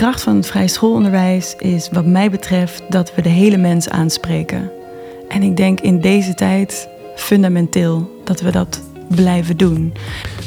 [0.00, 4.70] kracht van het vrije schoolonderwijs is wat mij betreft dat we de hele mens aanspreken.
[5.28, 9.92] En ik denk in deze tijd fundamenteel dat we dat blijven doen.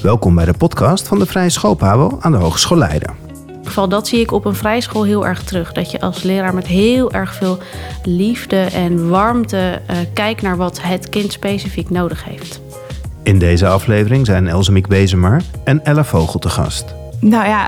[0.01, 3.15] Welkom bij de podcast van de Vrije Schoolpabo aan de Hogeschool Leiden.
[3.63, 5.71] Vooral dat zie ik op een vrije school heel erg terug.
[5.71, 7.57] Dat je als leraar met heel erg veel
[8.03, 12.61] liefde en warmte uh, kijkt naar wat het kind specifiek nodig heeft.
[13.23, 17.01] In deze aflevering zijn Elsemiek Bezemer en Ella Vogel te gast.
[17.23, 17.65] Nou ja,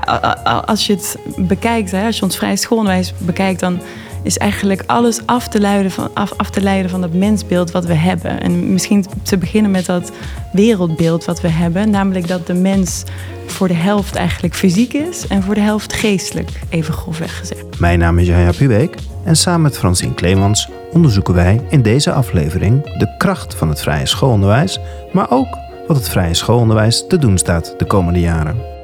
[0.66, 3.80] als je het bekijkt, hè, als je ons vrije schoolonderwijs bekijkt, dan
[4.22, 7.84] is eigenlijk alles af te, leiden van, af, af te leiden van dat mensbeeld wat
[7.84, 8.40] we hebben.
[8.40, 10.12] En misschien te beginnen met dat
[10.52, 13.04] wereldbeeld wat we hebben, namelijk dat de mens
[13.46, 17.78] voor de helft eigenlijk fysiek is en voor de helft geestelijk, even grofweg gezegd.
[17.78, 18.94] Mijn naam is Janja Pubeek
[19.24, 24.06] en samen met Francine Clemans onderzoeken wij in deze aflevering de kracht van het vrije
[24.06, 24.78] schoolonderwijs,
[25.12, 28.75] maar ook wat het vrije schoolonderwijs te doen staat de komende jaren.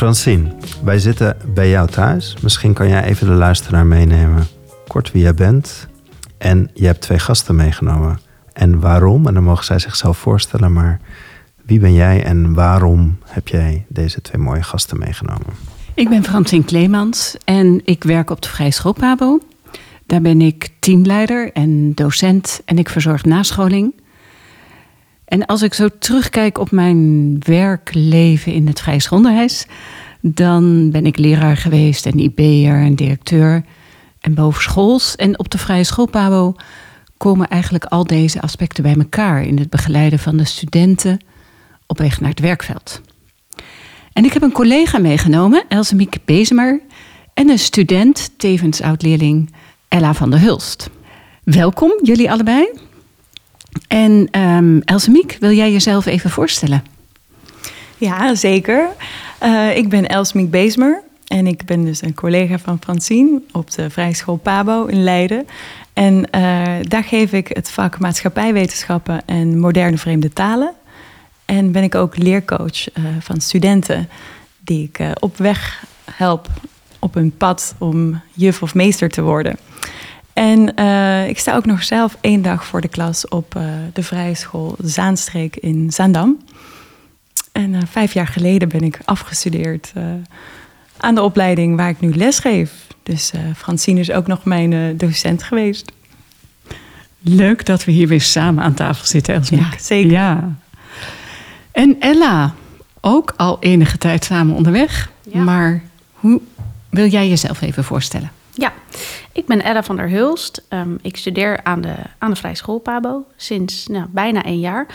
[0.00, 0.52] Francine,
[0.84, 2.36] wij zitten bij jou thuis.
[2.42, 4.46] Misschien kan jij even de luisteraar meenemen.
[4.86, 5.88] Kort wie jij bent.
[6.38, 8.20] En je hebt twee gasten meegenomen.
[8.52, 9.26] En waarom?
[9.26, 10.72] En dan mogen zij zichzelf voorstellen.
[10.72, 11.00] Maar
[11.62, 15.46] wie ben jij en waarom heb jij deze twee mooie gasten meegenomen?
[15.94, 19.40] Ik ben Francine Kleemans en ik werk op de Vrije Schoolpabo.
[20.06, 23.94] Daar ben ik teamleider en docent en ik verzorg nascholing.
[25.30, 29.66] En als ik zo terugkijk op mijn werkleven in het vrije schoolonderwijs,
[30.20, 33.64] dan ben ik leraar geweest en IB'er en directeur
[34.20, 35.16] en bovenschools.
[35.16, 36.54] En op de vrije schoolpabo
[37.16, 41.18] komen eigenlijk al deze aspecten bij elkaar in het begeleiden van de studenten
[41.86, 43.00] op weg naar het werkveld.
[44.12, 46.80] En ik heb een collega meegenomen, Elsemiek Bezemer,
[47.34, 49.54] en een student, tevens oud-leerling
[49.88, 50.90] Ella van der Hulst.
[51.44, 52.89] Welkom, jullie allebei.
[53.88, 56.84] En um, Elsemiek, wil jij jezelf even voorstellen?
[57.98, 58.88] Ja, zeker.
[59.42, 63.90] Uh, ik ben Elsemiek Beesmer en ik ben dus een collega van Francine op de
[63.90, 65.46] Vrijschool Pabo in Leiden.
[65.92, 66.22] En uh,
[66.82, 70.72] daar geef ik het vak maatschappijwetenschappen en moderne vreemde talen.
[71.44, 74.08] En ben ik ook leercoach uh, van studenten
[74.58, 76.48] die ik op weg help
[76.98, 79.56] op hun pad om juf of meester te worden.
[80.32, 84.02] En uh, ik sta ook nog zelf één dag voor de klas op uh, de
[84.02, 86.38] Vrije School Zaanstreek in Zaandam.
[87.52, 89.92] En uh, vijf jaar geleden ben ik afgestudeerd
[90.96, 92.72] aan de opleiding waar ik nu les geef.
[93.02, 95.92] Dus Francine is ook nog mijn docent geweest.
[97.20, 99.60] Leuk dat we hier weer samen aan tafel zitten, Elsmiek.
[99.60, 100.10] Ja, zeker.
[100.10, 100.54] Ja.
[101.72, 102.54] En Ella,
[103.00, 105.10] ook al enige tijd samen onderweg.
[105.32, 105.42] Ja.
[105.42, 105.82] Maar
[106.12, 106.40] hoe
[106.88, 108.30] wil jij jezelf even voorstellen?
[108.54, 108.72] Ja,
[109.32, 110.62] ik ben Ella van der Hulst.
[110.68, 114.86] Um, ik studeer aan de, aan de Vrije School Pabo sinds nou, bijna een jaar.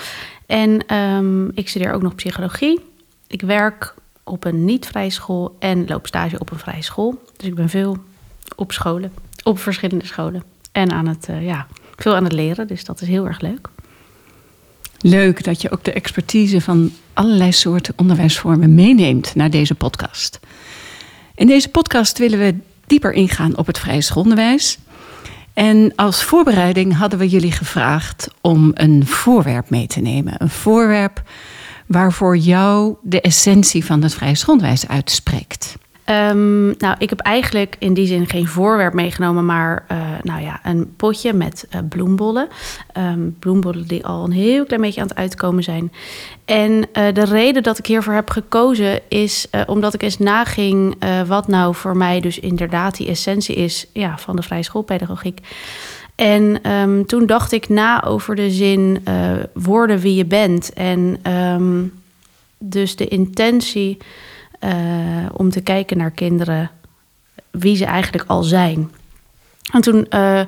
[0.46, 2.80] En um, ik studeer ook nog psychologie.
[3.28, 7.22] Ik werk op een niet-vrije school en loop stage op een vrije school.
[7.38, 7.98] Dus ik ben veel
[8.56, 9.14] op scholen,
[9.44, 10.44] op verschillende scholen.
[10.72, 13.70] En aan het, uh, ja, veel aan het leren, dus dat is heel erg leuk.
[15.00, 20.40] Leuk dat je ook de expertise van allerlei soorten onderwijsvormen meeneemt naar deze podcast.
[21.36, 22.56] In deze podcast willen we
[22.88, 24.78] dieper ingaan op het vrije schoolonderwijs.
[25.54, 30.34] En als voorbereiding hadden we jullie gevraagd om een voorwerp mee te nemen.
[30.38, 31.24] Een voorwerp
[31.86, 35.76] waarvoor jou de essentie van het vrije schoolonderwijs uitspreekt.
[36.10, 40.60] Um, nou, ik heb eigenlijk in die zin geen voorwerp meegenomen, maar uh, nou ja,
[40.64, 42.48] een potje met uh, bloembollen.
[42.98, 45.92] Um, bloembollen die al een heel klein beetje aan het uitkomen zijn.
[46.46, 46.84] En uh,
[47.14, 50.96] de reden dat ik hiervoor heb gekozen is omdat ik eens naging
[51.28, 55.40] wat nou voor mij dus inderdaad die essentie is ja, van de vrije schoolpedagogiek.
[56.16, 59.04] En um, toen dacht ik na over de zin
[59.54, 60.74] worden wie je bent.
[60.74, 61.20] En
[62.58, 63.98] dus de intentie
[64.66, 64.72] uh,
[65.34, 66.72] om te kijken naar kinderen
[67.52, 68.92] wie ze eigenlijk al zijn.
[69.72, 70.42] En toen uh,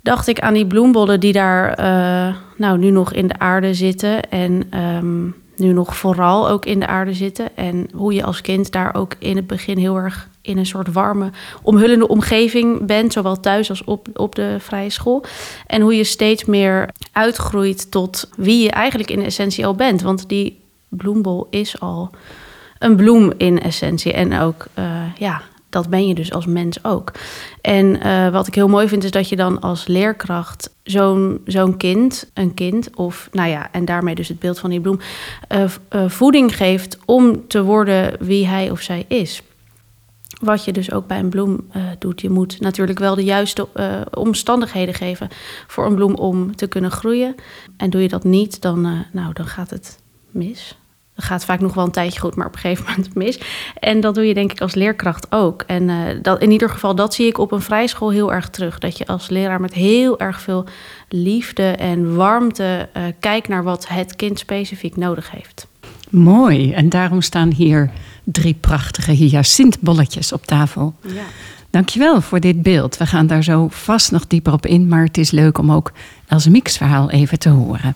[0.00, 4.30] dacht ik aan die bloembollen die daar uh, nou, nu nog in de aarde zitten.
[4.30, 7.56] En um, nu nog vooral ook in de aarde zitten.
[7.56, 10.92] En hoe je als kind daar ook in het begin heel erg in een soort
[10.92, 11.30] warme,
[11.62, 15.24] omhullende omgeving bent, zowel thuis als op, op de vrije school.
[15.66, 20.02] En hoe je steeds meer uitgroeit tot wie je eigenlijk in essentie al bent.
[20.02, 22.10] Want die bloembol is al
[22.82, 24.12] een bloem in essentie.
[24.12, 27.12] En ook, uh, ja, dat ben je dus als mens ook.
[27.60, 31.76] En uh, wat ik heel mooi vind, is dat je dan als leerkracht zo'n zo'n
[31.76, 34.98] kind, een kind, of nou ja, en daarmee dus het beeld van die bloem,
[35.48, 35.64] uh,
[36.08, 39.42] voeding geeft om te worden wie hij of zij is.
[40.40, 42.20] Wat je dus ook bij een bloem doet.
[42.20, 43.68] Je moet natuurlijk wel de juiste
[44.14, 45.28] omstandigheden geven
[45.66, 47.34] voor een bloem om te kunnen groeien.
[47.76, 49.98] En doe je dat niet, dan, nou, dan gaat het
[50.30, 50.76] mis.
[51.14, 53.40] Dat gaat vaak nog wel een tijdje goed, maar op een gegeven moment mis.
[53.80, 55.62] En dat doe je denk ik als leerkracht ook.
[55.66, 58.78] En uh, dat, in ieder geval, dat zie ik op een vrijschool heel erg terug.
[58.78, 60.64] Dat je als leraar met heel erg veel
[61.08, 65.66] liefde en warmte uh, kijkt naar wat het kind specifiek nodig heeft.
[66.10, 66.72] Mooi.
[66.72, 67.90] En daarom staan hier
[68.24, 70.94] drie prachtige hyacintbolletjes op tafel.
[71.00, 71.22] Ja.
[71.70, 72.96] Dankjewel voor dit beeld.
[72.96, 75.92] We gaan daar zo vast nog dieper op in, maar het is leuk om ook
[76.26, 77.94] Elsemiek's verhaal even te horen.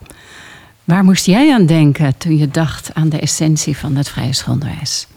[0.87, 5.07] Waar moest jij aan denken toen je dacht aan de essentie van het vrije schoolonderwijs?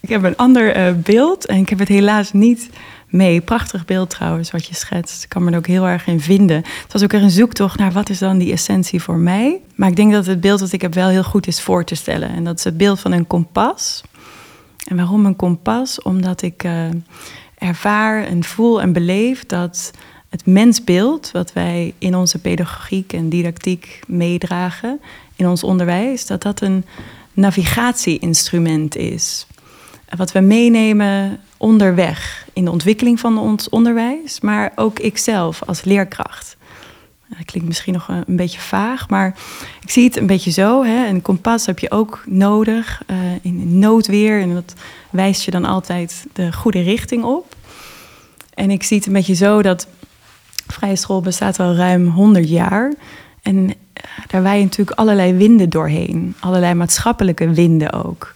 [0.00, 2.70] Ik heb een ander uh, beeld en ik heb het helaas niet
[3.08, 3.40] mee.
[3.40, 5.22] Prachtig beeld trouwens, wat je schetst.
[5.22, 6.56] Ik kan me er ook heel erg in vinden.
[6.56, 9.60] Het was ook er een zoektocht naar wat is dan die essentie voor mij.
[9.74, 11.94] Maar ik denk dat het beeld dat ik heb wel heel goed is voor te
[11.94, 12.28] stellen.
[12.28, 14.02] En dat is het beeld van een kompas.
[14.84, 16.02] En waarom een kompas?
[16.02, 16.84] Omdat ik uh,
[17.58, 19.90] ervaar en voel en beleef dat
[20.32, 25.00] het mensbeeld wat wij in onze pedagogiek en didactiek meedragen
[25.36, 26.84] in ons onderwijs, dat dat een
[27.32, 29.46] navigatieinstrument is.
[30.16, 36.56] Wat we meenemen onderweg in de ontwikkeling van ons onderwijs, maar ook ikzelf als leerkracht.
[37.28, 39.36] Dat klinkt misschien nog een beetje vaag, maar
[39.80, 40.84] ik zie het een beetje zo.
[40.84, 41.06] Hè?
[41.06, 44.74] Een kompas heb je ook nodig uh, in noodweer en dat
[45.10, 47.54] wijst je dan altijd de goede richting op.
[48.54, 49.86] En ik zie het een beetje zo dat
[50.72, 52.92] Vrije School bestaat al ruim 100 jaar.
[53.42, 56.34] En eh, daar waaien natuurlijk allerlei winden doorheen.
[56.40, 58.32] Allerlei maatschappelijke winden ook.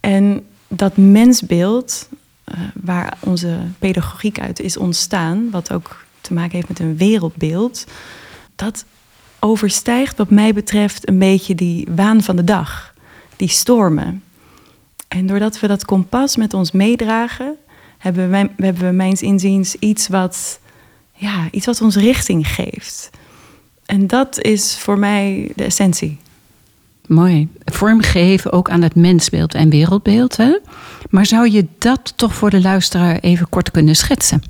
[0.00, 2.08] En dat mensbeeld,
[2.54, 7.86] uh, waar onze pedagogiek uit is ontstaan, wat ook te maken heeft met een wereldbeeld,
[8.56, 8.84] dat
[9.38, 12.94] overstijgt wat mij betreft een beetje die waan van de dag,
[13.36, 14.22] die stormen.
[15.08, 17.56] En doordat we dat kompas met ons meedragen,
[17.98, 20.60] hebben we, hebben we mijns inziens iets wat
[21.20, 23.10] ja, iets wat ons richting geeft.
[23.86, 26.18] En dat is voor mij de essentie.
[27.06, 27.48] Mooi.
[27.64, 30.36] Vormgeven ook aan het mensbeeld en wereldbeeld.
[30.36, 30.58] Hè?
[31.10, 34.42] Maar zou je dat toch voor de luisteraar even kort kunnen schetsen?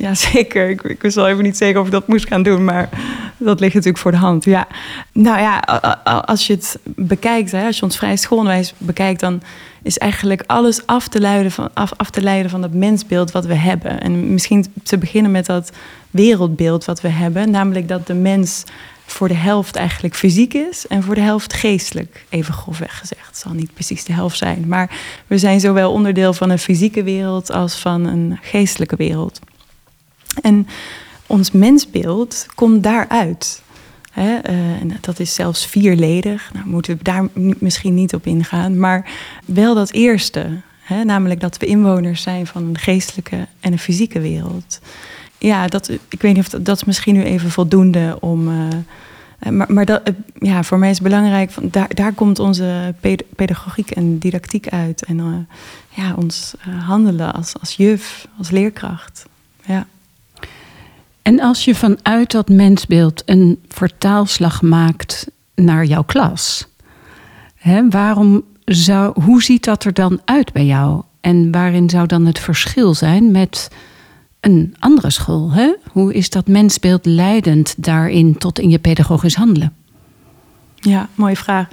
[0.00, 0.68] Ja, zeker.
[0.68, 2.88] Ik, ik wist wel even niet zeker of ik dat moest gaan doen, maar
[3.36, 4.44] dat ligt natuurlijk voor de hand.
[4.44, 4.66] Ja.
[5.12, 5.58] Nou ja,
[6.24, 9.42] als je het bekijkt, hè, als je ons vrij schoolonderwijs bekijkt, dan
[9.82, 13.46] is eigenlijk alles af te, leiden van, af, af te leiden van dat mensbeeld wat
[13.46, 14.00] we hebben.
[14.00, 15.72] En misschien te beginnen met dat
[16.10, 18.64] wereldbeeld wat we hebben, namelijk dat de mens
[19.06, 23.26] voor de helft eigenlijk fysiek is en voor de helft geestelijk, even grofweg gezegd.
[23.26, 24.90] Het zal niet precies de helft zijn, maar
[25.26, 29.40] we zijn zowel onderdeel van een fysieke wereld als van een geestelijke wereld.
[30.42, 30.66] En
[31.26, 33.62] ons mensbeeld komt daaruit.
[34.10, 34.36] Hè,
[34.80, 36.50] en dat is zelfs vierledig.
[36.52, 38.78] Nou, moeten we daar misschien niet op ingaan.
[38.78, 39.10] Maar
[39.44, 40.46] wel dat eerste.
[40.80, 44.80] Hè, namelijk dat we inwoners zijn van een geestelijke en een fysieke wereld.
[45.38, 48.48] Ja, dat, ik weet niet of dat, is misschien nu even voldoende om.
[48.48, 48.68] Uh,
[49.50, 51.52] maar maar dat, ja, voor mij is belangrijk,
[51.96, 52.94] daar, komt onze
[53.36, 55.04] pedagogiek en didactiek uit.
[55.04, 55.48] En
[55.88, 59.26] ja, ons handelen als, als juf, als leerkracht.
[59.64, 59.86] Ja.
[61.30, 66.68] En als je vanuit dat mensbeeld een vertaalslag maakt naar jouw klas,
[67.54, 71.02] hè, waarom zou, hoe ziet dat er dan uit bij jou?
[71.20, 73.70] En waarin zou dan het verschil zijn met
[74.40, 75.52] een andere school?
[75.52, 75.74] Hè?
[75.92, 79.72] Hoe is dat mensbeeld leidend daarin tot in je pedagogisch handelen?
[80.74, 81.68] Ja, mooie vraag.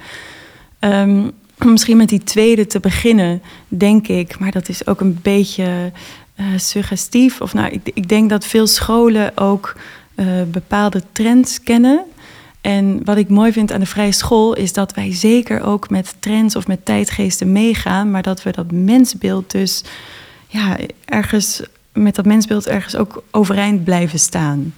[0.80, 5.92] Um, misschien met die tweede te beginnen, denk ik, maar dat is ook een beetje
[6.56, 7.42] suggestief.
[7.42, 9.76] Of nou, ik, ik, denk dat veel scholen ook
[10.16, 12.04] uh, bepaalde trends kennen.
[12.62, 16.16] En wat ik mooi vind aan de vrije school is dat wij zeker ook met
[16.20, 19.84] trends of met tijdgeesten meegaan, maar dat we dat mensbeeld dus
[20.48, 21.62] ja, ergens
[21.94, 24.74] met dat mensbeeld ergens ook overeind blijven staan.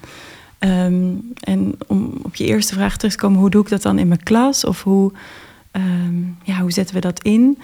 [0.59, 3.99] Um, en om op je eerste vraag terug te komen, hoe doe ik dat dan
[3.99, 4.65] in mijn klas?
[4.65, 5.11] Of hoe,
[5.71, 7.57] um, ja, hoe zetten we dat in?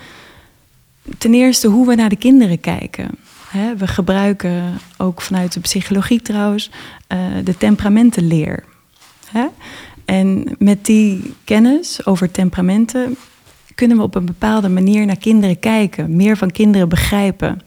[1.17, 3.09] Ten eerste hoe we naar de kinderen kijken.
[3.77, 6.71] We gebruiken ook vanuit de psychologie trouwens
[7.13, 8.63] uh, de temperamentenleer.
[10.05, 13.15] En met die kennis over temperamenten
[13.75, 17.61] kunnen we op een bepaalde manier naar kinderen kijken, meer van kinderen begrijpen.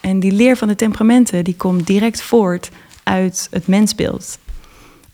[0.00, 2.70] En die leer van de temperamenten die komt direct voort
[3.02, 4.38] uit het mensbeeld.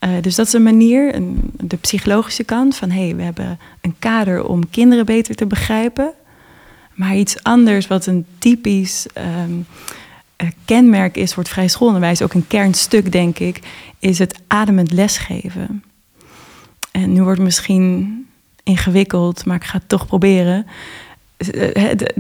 [0.01, 3.59] Uh, dus dat is een manier, een, de psychologische kant van hé, hey, we hebben
[3.81, 6.13] een kader om kinderen beter te begrijpen.
[6.95, 9.07] Maar iets anders wat een typisch
[9.45, 9.67] um,
[10.65, 13.61] kenmerk is voor het vrij schoolonderwijs, ook een kernstuk denk ik,
[13.99, 15.85] is het ademend lesgeven.
[16.91, 18.17] En nu wordt het misschien
[18.63, 20.67] ingewikkeld, maar ik ga het toch proberen.
[21.37, 22.15] Eh, de, de,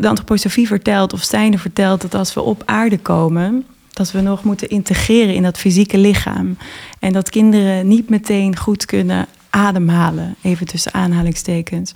[0.00, 4.44] de antroposofie vertelt, of Steiner vertelt, dat als we op aarde komen, dat we nog
[4.44, 6.56] moeten integreren in dat fysieke lichaam.
[6.98, 11.92] En dat kinderen niet meteen goed kunnen ademhalen, even tussen aanhalingstekens.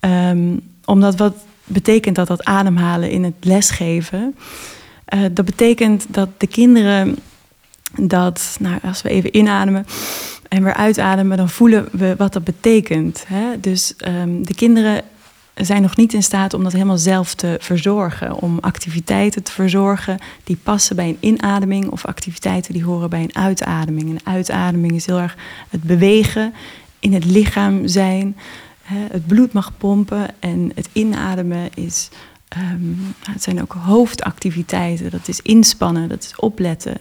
[0.00, 4.34] Ehm, omdat wat betekent dat dat ademhalen in het lesgeven?
[5.14, 7.18] Uh, dat betekent dat de kinderen
[8.00, 9.86] dat, nou, als we even inademen
[10.48, 13.24] en weer uitademen, dan voelen we wat dat betekent.
[13.26, 13.60] Hè?
[13.60, 15.02] Dus um, de kinderen
[15.54, 18.34] zijn nog niet in staat om dat helemaal zelf te verzorgen.
[18.34, 23.36] Om activiteiten te verzorgen die passen bij een inademing of activiteiten die horen bij een
[23.36, 24.10] uitademing.
[24.10, 25.36] Een uitademing is heel erg
[25.68, 26.54] het bewegen,
[26.98, 28.36] in het lichaam zijn,
[28.84, 30.28] het bloed mag pompen.
[30.38, 32.08] En het inademen is,
[32.56, 35.10] um, het zijn ook hoofdactiviteiten.
[35.10, 37.00] Dat is inspannen, dat is opletten,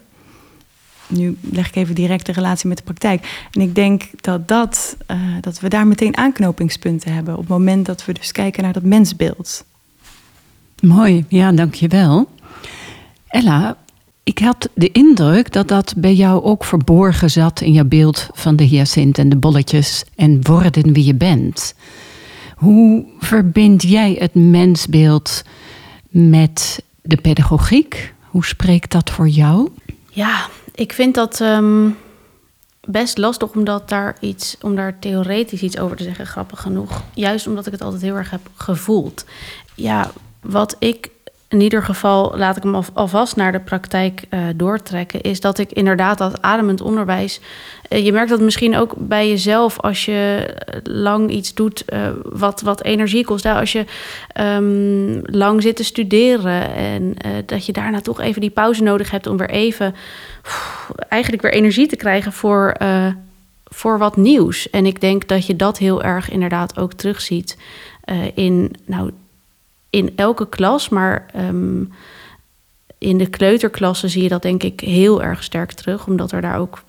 [1.11, 3.47] nu leg ik even direct de relatie met de praktijk.
[3.51, 7.33] En ik denk dat, dat, uh, dat we daar meteen aanknopingspunten hebben.
[7.33, 9.65] op het moment dat we dus kijken naar dat mensbeeld.
[10.81, 12.29] Mooi, ja, dankjewel.
[13.27, 13.77] Ella,
[14.23, 18.55] ik had de indruk dat dat bij jou ook verborgen zat in je beeld van
[18.55, 21.75] de hyacint en de bolletjes en worden wie je bent.
[22.61, 25.43] Hoe verbind jij het mensbeeld
[26.09, 28.13] met de pedagogiek?
[28.21, 29.69] Hoe spreekt dat voor jou?
[30.09, 31.97] Ja, ik vind dat um,
[32.87, 37.03] best lastig om, daar iets, om daar theoretisch iets over te zeggen, grappig genoeg.
[37.13, 39.25] Juist omdat ik het altijd heel erg heb gevoeld.
[39.75, 41.09] Ja, wat ik
[41.51, 45.71] in ieder geval, laat ik hem alvast naar de praktijk uh, doortrekken, is dat ik
[45.71, 47.39] inderdaad dat ademend onderwijs.
[47.89, 50.53] Uh, je merkt dat misschien ook bij jezelf als je
[50.83, 51.85] lang iets doet
[52.23, 53.43] wat, wat energie kost.
[53.43, 53.85] Nou, als je
[54.39, 57.15] um, lang zit te studeren en
[57.45, 59.95] dat je daarna toch even die pauze nodig hebt om weer even
[61.09, 62.75] eigenlijk weer energie te krijgen voor,
[63.65, 64.69] voor wat nieuws.
[64.69, 67.57] En ik denk dat je dat heel erg inderdaad ook terugziet
[68.05, 69.11] uh, in, nou,
[69.91, 70.89] in elke klas.
[70.89, 71.93] Maar um,
[72.97, 76.07] in de kleuterklassen zie je dat denk ik heel erg sterk terug.
[76.07, 76.83] Omdat er daar ook,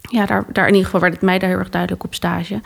[0.00, 2.60] ja, daar, daar in ieder geval werd het mij daar heel erg duidelijk op stage.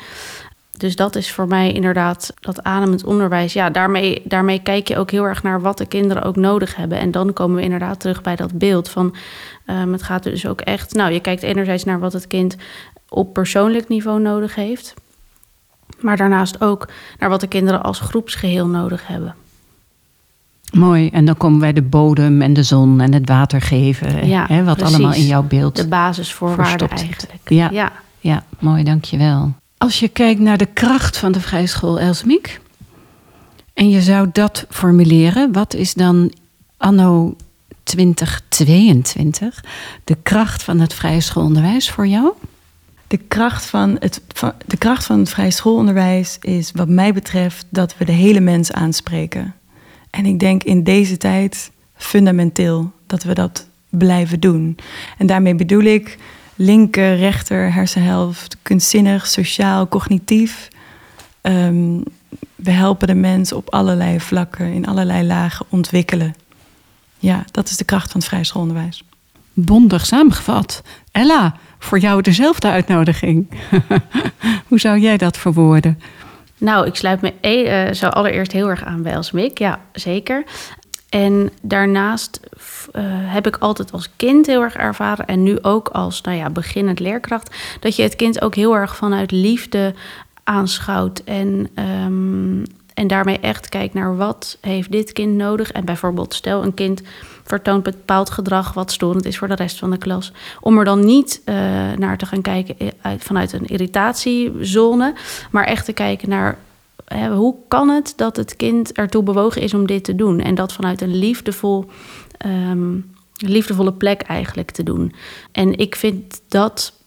[0.79, 3.53] Dus dat is voor mij inderdaad dat ademend onderwijs.
[3.53, 6.99] Ja, daarmee, daarmee kijk je ook heel erg naar wat de kinderen ook nodig hebben.
[6.99, 9.15] En dan komen we inderdaad terug bij dat beeld van
[9.67, 10.95] um, het gaat dus ook echt.
[10.95, 12.57] Nou, je kijkt enerzijds naar wat het kind
[13.09, 14.95] op persoonlijk niveau nodig heeft.
[16.01, 16.89] Maar daarnaast ook
[17.19, 19.35] naar wat de kinderen als groepsgeheel nodig hebben.
[20.73, 24.29] Mooi, en dan komen wij de bodem en de zon en het water geven.
[24.29, 25.77] Ja, hè, wat allemaal in jouw beeld.
[25.77, 27.41] De basisvoorwaarden eigenlijk.
[27.45, 27.93] Ja, ja.
[28.21, 29.55] ja, mooi, dankjewel.
[29.79, 32.61] Als je kijkt naar de kracht van de Vrijschool Elsmiek...
[33.75, 35.53] en je zou dat formuleren...
[35.53, 36.33] wat is dan
[36.77, 37.37] anno
[37.83, 39.65] 2022
[40.05, 42.33] de kracht van het vrije schoolonderwijs voor jou?
[43.07, 44.21] De kracht van het,
[44.67, 48.73] de kracht van het vrije schoolonderwijs is wat mij betreft dat we de hele mens
[48.73, 49.55] aanspreken.
[50.19, 54.79] En ik denk in deze tijd fundamenteel dat we dat blijven doen.
[55.19, 56.19] En daarmee bedoel ik
[56.55, 60.69] linker, rechter, hersenhelft, kunstzinnig, sociaal, cognitief.
[61.43, 62.03] Um,
[62.55, 66.35] we helpen de mens op allerlei vlakken, in allerlei lagen ontwikkelen.
[67.19, 69.05] Ja, dat is de kracht van het vrij schoolonderwijs.
[69.53, 70.83] Bondig samengevat.
[71.13, 73.49] Ella, voor jou dezelfde uitnodiging.
[74.69, 75.99] Hoe zou jij dat verwoorden?
[76.59, 79.59] Nou, ik sluit me e zo allereerst heel erg aan bij Elsmik.
[79.59, 80.45] Ja, zeker.
[81.09, 82.41] En daarnaast
[82.97, 85.27] uh, heb ik altijd als kind heel erg ervaren...
[85.27, 87.57] en nu ook als nou ja, beginnend leerkracht...
[87.81, 89.95] dat je het kind ook heel erg vanuit liefde
[90.45, 91.23] aanschouwt.
[91.25, 91.69] En,
[92.05, 92.63] um,
[92.95, 95.73] en daarmee echt kijkt naar wat heeft dit kind nodig.
[95.73, 97.03] En bijvoorbeeld stel een kind
[97.49, 98.73] vertoont bepaald gedrag...
[98.73, 100.33] wat storend is voor de rest van de klas.
[100.61, 101.55] Om er dan niet uh,
[101.97, 105.15] naar te gaan kijken uit, vanuit een irritatiezone...
[105.51, 106.59] maar echt te kijken naar
[107.31, 110.41] hoe kan het dat het kind ertoe bewogen is om dit te doen?
[110.41, 111.91] En dat vanuit een liefdevol,
[112.47, 115.15] um, liefdevolle plek eigenlijk te doen.
[115.53, 116.98] En ik vind dat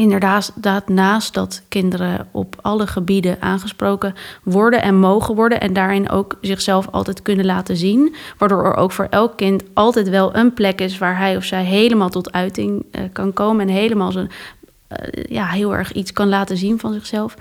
[0.00, 6.38] inderdaad naast dat kinderen op alle gebieden aangesproken worden en mogen worden en daarin ook
[6.40, 10.80] zichzelf altijd kunnen laten zien, waardoor er ook voor elk kind altijd wel een plek
[10.80, 15.24] is waar hij of zij helemaal tot uiting uh, kan komen en helemaal zijn uh,
[15.28, 17.34] ja, heel erg iets kan laten zien van zichzelf,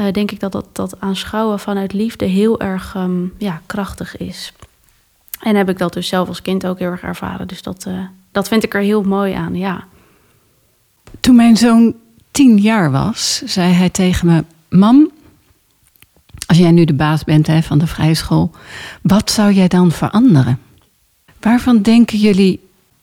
[0.00, 4.52] uh, denk ik dat, dat dat aanschouwen vanuit liefde heel erg um, ja, krachtig is.
[5.40, 7.48] En heb ik dat dus zelf als kind ook heel erg ervaren.
[7.48, 7.88] Dus dat,
[8.32, 9.84] dat vind ik er heel mooi aan, ja.
[11.24, 11.94] Toen mijn zoon
[12.30, 15.10] tien jaar was, zei hij tegen me: Mam,
[16.46, 18.50] als jij nu de baas bent hè, van de vrije school,
[19.02, 20.58] wat zou jij dan veranderen?
[21.40, 22.60] Waarvan denken jullie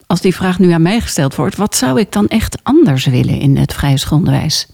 [0.07, 3.39] als die vraag nu aan mij gesteld wordt, wat zou ik dan echt anders willen
[3.39, 4.67] in het vrije schoolonderwijs?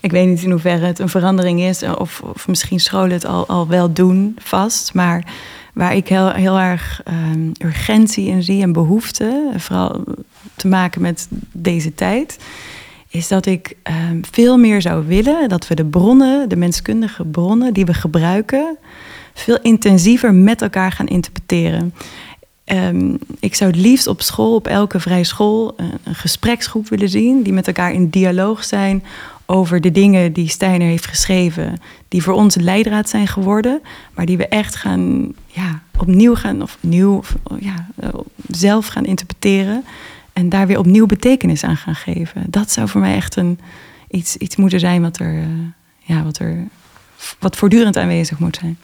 [0.00, 3.46] Ik weet niet in hoeverre het een verandering is, of, of misschien scholen het al,
[3.46, 4.94] al wel doen vast.
[4.94, 5.24] Maar
[5.74, 10.04] waar ik heel, heel erg um, urgentie in zie en behoefte, vooral
[10.56, 12.38] te maken met deze tijd,
[13.08, 17.72] is dat ik ehm, veel meer zou willen dat we de bronnen, de menskundige bronnen
[17.72, 18.76] die we gebruiken,
[19.34, 21.94] veel intensiever met elkaar gaan interpreteren.
[22.64, 27.08] Ehm, ik zou het liefst op school, op elke vrije school, een, een gespreksgroep willen
[27.08, 29.02] zien die met elkaar in dialoog zijn
[29.46, 33.80] over de dingen die Steiner heeft geschreven, die voor ons leidraad zijn geworden,
[34.14, 38.08] maar die we echt gaan, ja, opnieuw gaan, of nieuw, of, ja, eh,
[38.48, 39.84] zelf gaan interpreteren
[40.38, 42.44] en daar weer opnieuw betekenis aan gaan geven.
[42.48, 43.58] Dat zou voor mij echt een,
[44.10, 45.44] iets, iets moeten zijn wat er, eh,
[45.98, 46.56] ja, wat er,
[47.38, 48.78] wat voortdurend aanwezig moet zijn.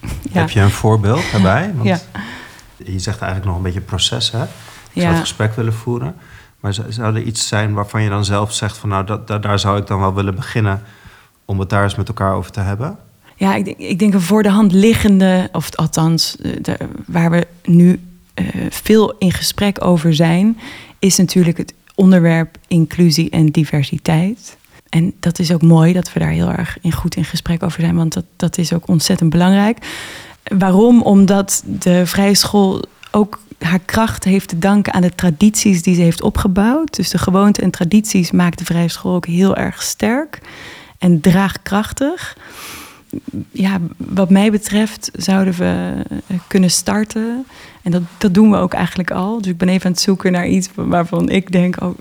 [0.32, 0.40] Ja.
[0.40, 1.72] Heb je een voorbeeld daarbij?
[1.76, 1.98] Want ja.
[2.84, 4.42] Je zegt eigenlijk nog een beetje proces, hè?
[4.42, 4.48] Ik
[4.92, 5.00] Ja.
[5.00, 6.14] zou het gesprek willen voeren.
[6.60, 8.88] Maar zou- er iets zijn waarvan je dan zelf zegt van...
[8.88, 10.82] nou, dat, daar- daar zou ik dan wel willen beginnen...
[11.44, 12.96] om het daar eens met elkaar over te hebben?
[13.34, 17.30] Ja, ik denk, ik denk een voor de hand liggende, of althans eh, de, waar
[17.30, 18.00] we nu
[18.70, 20.58] veel in gesprek over zijn,
[20.98, 24.56] is natuurlijk het onderwerp inclusie en diversiteit.
[24.88, 27.80] En dat is ook mooi dat we daar heel erg in goed in gesprek over
[27.80, 29.78] zijn, want dat, dat is ook ontzettend belangrijk.
[30.42, 31.02] Waarom?
[31.02, 36.00] Omdat de vrije school ook haar kracht heeft te danken aan de tradities die ze
[36.00, 36.96] heeft opgebouwd.
[36.96, 40.40] Dus de gewoonten en tradities maakt de vrije school ook heel erg sterk
[40.98, 42.36] en draagkrachtig
[43.50, 45.92] ja, wat mij betreft zouden we
[46.26, 47.46] eh, kunnen starten.
[47.82, 49.40] En dat, dat doen we ook eigenlijk al.
[49.40, 51.82] Dus ik ben even aan het zoeken naar iets waarvan ik denk...
[51.82, 51.98] Oh,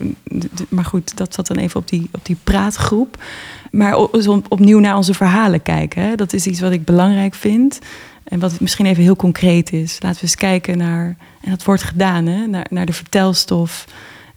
[0.70, 3.24] maar goed, dat zat dan even op die, op die praatgroep.
[3.72, 6.18] Maar o- dus op- opnieuw naar onze verhalen kijken.
[6.18, 7.80] Dat is iets wat ik belangrijk vind.
[8.24, 9.98] En wat misschien even heel concreet is.
[10.02, 11.16] Laten we eens kijken naar...
[11.42, 12.48] En dat wordt gedaan, hè?
[12.48, 13.86] Naar, naar de vertelstof.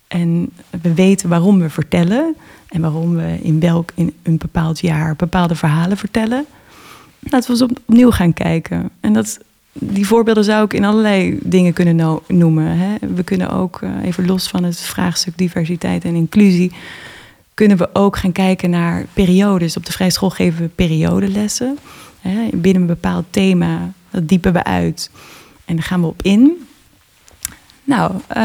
[0.09, 0.51] En
[0.83, 2.35] we weten waarom we vertellen.
[2.69, 6.47] En waarom we in welk in een bepaald jaar bepaalde verhalen vertellen.
[7.31, 8.91] Laten we eens op- opnieuw gaan kijken.
[9.01, 9.39] En dat,
[9.73, 12.79] die voorbeelden zou ik in allerlei dingen kunnen no- noemen.
[12.79, 12.95] Hè.
[13.15, 16.73] We kunnen ook, eh, even los van het vraagstuk diversiteit en inclusie...
[17.55, 19.77] kunnen we ook gaan kijken naar periodes.
[19.77, 21.79] Op de vrije school geven we periodelessen.
[22.21, 22.49] Hè.
[22.53, 25.11] Binnen een bepaald thema, dat diepen we uit.
[25.65, 26.68] En daar gaan we op in.
[27.89, 28.43] Nou, eh,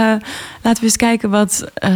[0.62, 1.92] laten we eens kijken wat eh,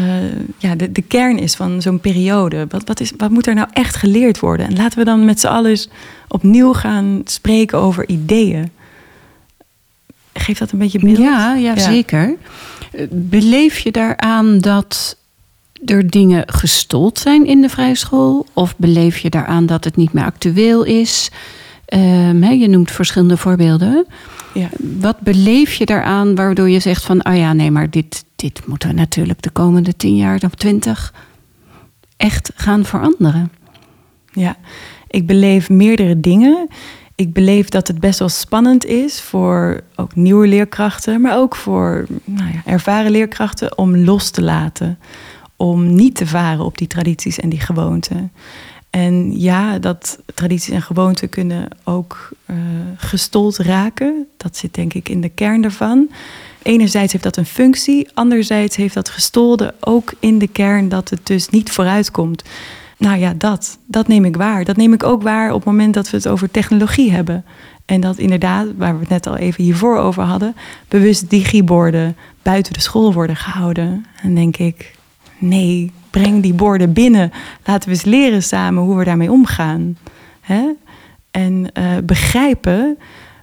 [0.57, 2.65] ja, de, de kern is van zo'n periode.
[2.69, 4.67] Wat, wat, is, wat moet er nou echt geleerd worden?
[4.67, 5.89] En laten we dan met z'n allen eens
[6.27, 8.71] opnieuw gaan spreken over ideeën.
[10.33, 11.17] Geeft dat een beetje beeld?
[11.17, 12.35] Ja, ja, zeker.
[12.91, 15.17] Eh, Beleef je daaraan dat
[15.85, 18.45] er dingen gestold zijn in de vrije school?
[18.53, 21.31] Of beleef je daaraan dat het niet meer actueel is?
[21.87, 24.05] Ehm, je noemt verschillende voorbeelden.
[24.53, 24.69] Ja.
[24.99, 27.25] Wat beleef je daaraan waardoor je zegt van...
[27.25, 31.13] oh ja, nee, maar dit, dit moeten we natuurlijk de komende tien jaar of twintig...
[32.17, 33.51] echt gaan veranderen?
[34.31, 34.55] Ja,
[35.07, 36.67] ik beleef meerdere dingen.
[37.15, 42.05] Ik beleef dat het best wel spannend is voor ook nieuwe leerkrachten, maar ook voor
[42.23, 44.99] nou ja, ervaren leerkrachten om los te laten.
[45.55, 48.31] Om niet te varen op die tradities en die gewoonten.
[48.97, 52.55] En ja, dat tradities en gewoonten kunnen ook eh,
[52.95, 54.27] gestold raken.
[54.37, 56.09] Dat zit denk ik in de kern daarvan.
[56.61, 61.27] Enerzijds heeft dat een functie, anderzijds heeft dat gestolde ook in de kern dat het
[61.27, 62.43] dus niet vooruitkomt.
[62.97, 64.65] Nou ja, dat, dat neem ik waar.
[64.65, 67.45] Dat neem ik ook waar op het moment dat we het over technologie hebben.
[67.85, 70.55] En dat inderdaad, waar we het net al even hiervoor over hadden,
[70.87, 74.05] bewust digiborden buiten de school worden gehouden.
[74.21, 74.95] En denk ik,
[75.37, 77.31] nee, breng die borden binnen.
[77.65, 79.97] Laten we eens leren samen hoe we daarmee omgaan.
[80.41, 80.63] Hè?
[81.31, 82.97] En eh, begrijpen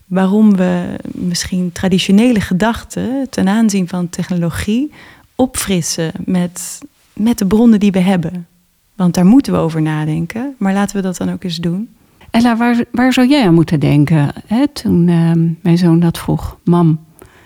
[0.07, 4.93] waarom we misschien traditionele gedachten ten aanzien van technologie
[5.35, 6.81] opfrissen met,
[7.13, 8.47] met de bronnen die we hebben.
[8.95, 10.55] Want daar moeten we over nadenken.
[10.59, 11.89] Maar laten we dat dan ook eens doen.
[12.31, 16.59] Ella, waar, waar zou jij aan moeten denken hè, toen ehm, mijn zoon dat vroeg?
[16.65, 17.01] Mam,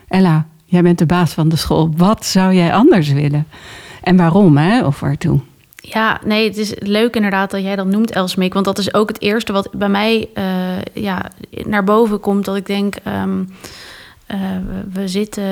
[0.08, 1.90] Ella, jij bent de baas van de school.
[1.96, 3.46] Wat zou jij anders willen?
[4.08, 4.86] En waarom, hè?
[4.86, 5.40] Of waartoe?
[5.74, 8.52] Ja, nee, het is leuk inderdaad dat jij dat noemt, Elsmik.
[8.52, 10.44] Want dat is ook het eerste wat bij mij eh,
[10.92, 11.30] ja,
[11.64, 12.44] naar boven komt.
[12.44, 13.42] Dat ik denk, ehm,
[14.26, 14.38] eh,
[14.92, 15.44] we- zitten...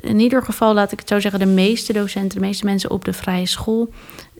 [0.00, 1.40] In ieder geval, laat ik het zo zeggen...
[1.40, 3.92] de meeste docenten, de meeste mensen op de vrije school...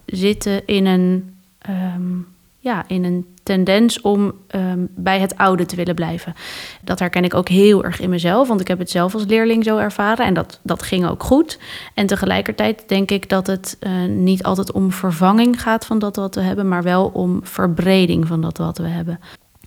[0.07, 2.17] zitten in een, ehm,
[2.59, 6.35] ja, in een tendens om ehm, bij het oude te willen blijven.
[6.83, 9.65] Dat herken ik ook heel erg in mezelf, want ik heb het zelf als leerling
[9.65, 11.59] zo ervaren en dat, dat ging ook goed.
[11.95, 16.35] En tegelijkertijd denk ik dat het eh, niet altijd om vervanging gaat van dat wat
[16.35, 19.21] we hebben, maar wel om verbreding van dat wat we hebben.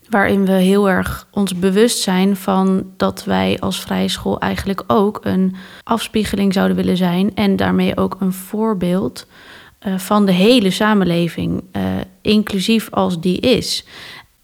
[0.10, 5.20] Waarin we heel erg ons bewust zijn van dat wij als vrije school eigenlijk ook
[5.22, 9.28] een afspiegeling zouden willen zijn en daarmee ook een voorbeeld
[9.82, 11.84] eh, van de hele samenleving, eh,
[12.22, 13.86] inclusief als die is.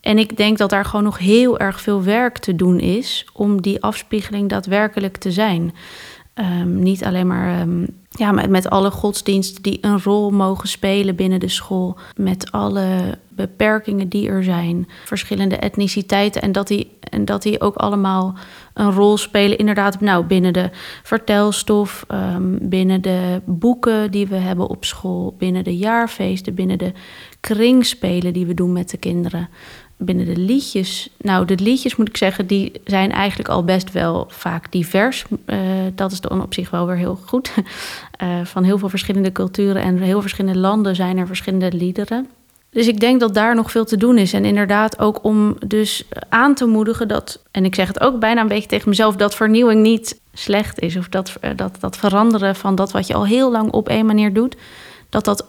[0.02, 3.62] En ik denk dat daar gewoon nog heel erg veel werk te doen is om
[3.62, 5.74] die afspiegeling daadwerkelijk te zijn.
[6.34, 7.86] Ehm, niet alleen maar ehm,
[8.18, 11.98] ja, met, met alle godsdiensten die een rol mogen spelen binnen de school.
[12.16, 14.88] Met alle beperkingen die er zijn.
[15.06, 16.42] Verschillende etniciteiten.
[16.42, 18.36] En dat die, en dat die ook allemaal
[18.74, 19.58] een rol spelen.
[19.58, 20.70] Inderdaad, nou, binnen de
[21.04, 22.06] vertelstof.
[22.12, 25.36] Um, binnen de boeken die we hebben op school.
[25.38, 26.54] Binnen de jaarfeesten.
[26.54, 26.94] Binnen de
[27.40, 29.50] kringspelen die we doen met de kinderen
[29.98, 31.10] binnen de liedjes.
[31.18, 35.26] Nou, de liedjes moet ik zeggen, die zijn eigenlijk al best wel vaak divers.
[35.46, 35.60] Uh,
[35.96, 37.52] dat is dan op zich wel weer heel goed.
[38.24, 42.28] Uh, van heel veel verschillende culturen en heel verschillende landen zijn er verschillende liederen.
[42.70, 44.34] Dus ik denk dat daar nog veel te doen is.
[44.34, 48.42] En inderdaad ook om dus aan te moedigen dat, en ik zeg het ook bijna
[48.42, 50.98] een beetje tegen mezelf, dat vernieuwing niet slecht is.
[50.98, 54.06] Of dat, uh, dat, dat veranderen van dat wat je al heel lang op één
[54.06, 54.56] manier doet,
[55.10, 55.46] dat dat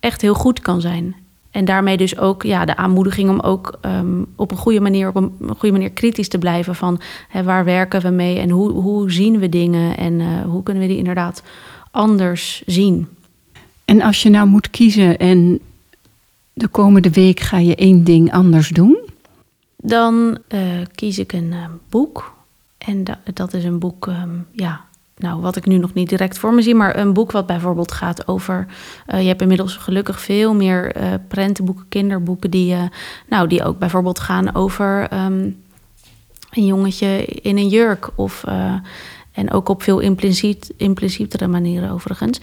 [0.00, 1.25] echt heel goed kan zijn.
[1.56, 5.16] En daarmee dus ook ja, de aanmoediging om ook um, op een goede manier, op
[5.16, 9.10] een goede manier kritisch te blijven van hè, waar werken we mee en hoe, hoe
[9.10, 11.42] zien we dingen en uh, hoe kunnen we die inderdaad
[11.90, 13.08] anders zien.
[13.84, 15.60] En als je nou moet kiezen en
[16.52, 18.98] de komende week ga je één ding anders doen?
[19.76, 20.60] Dan uh,
[20.94, 22.34] kies ik een uh, boek.
[22.78, 24.84] En da dat is een boek, um, ja,
[25.18, 27.92] nou, wat ik nu nog niet direct voor me zie, maar een boek wat bijvoorbeeld
[27.92, 28.66] gaat over.
[29.08, 32.82] Uh, je hebt inmiddels gelukkig veel meer uh, prentenboeken, kinderboeken, die, uh,
[33.28, 35.62] nou, die ook bijvoorbeeld gaan over um,
[36.50, 38.10] een jongetje in een jurk.
[38.14, 38.44] Of,
[39.32, 42.40] en ook op veel impliciet, implicietere manieren overigens.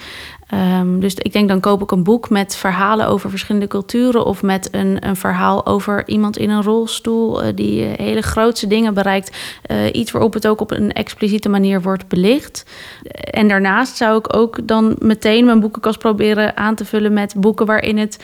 [0.54, 4.42] Um, dus ik denk dan koop ik een boek met verhalen over verschillende culturen of
[4.42, 8.94] met een, een verhaal over iemand in een rolstoel uh, die uh, hele grootse dingen
[8.94, 9.38] bereikt.
[9.72, 12.66] Uh, iets waarop het ook op een expliciete manier wordt belicht.
[13.14, 17.66] En daarnaast zou ik ook dan meteen mijn boekenkast proberen aan te vullen met boeken
[17.66, 18.24] waarin het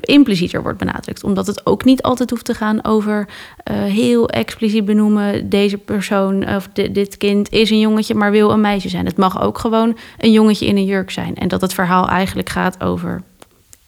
[0.00, 1.24] implicieter wordt benadrukt.
[1.24, 3.28] Omdat het ook niet altijd hoeft te gaan over
[3.72, 8.88] heel expliciet benoemen: deze persoon of dit kind is een jongetje, maar wil een meisje
[8.88, 9.06] zijn.
[9.06, 11.37] Het mag ook gewoon een jongetje in een jurk zijn.
[11.38, 13.22] En dat het verhaal eigenlijk gaat over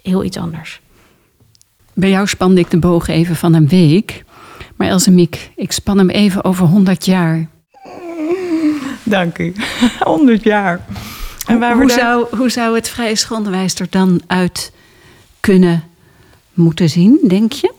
[0.03, 0.81] heel iets anders.
[1.95, 4.25] Bij jou spande ik de boog even van een week.
[4.77, 7.49] Maar Elsemiek, ik span hem even over 100 jaar.
[9.03, 9.55] Dank u.
[10.01, 10.81] 100 jaar.
[11.47, 11.99] En waar hoe, daar...
[11.99, 14.73] zou, hoe zou het vrije schoolonderwijs er dan uit
[15.41, 15.85] kunnen
[16.55, 17.73] moeten zien, denk je?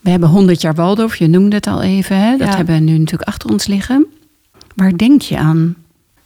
[0.00, 2.16] We hebben 100 jaar Waldorf, je noemde het al even.
[2.16, 2.36] Hè?
[2.36, 2.56] Dat ja.
[2.56, 4.06] hebben we nu natuurlijk achter ons liggen.
[4.74, 5.76] Waar denk je aan?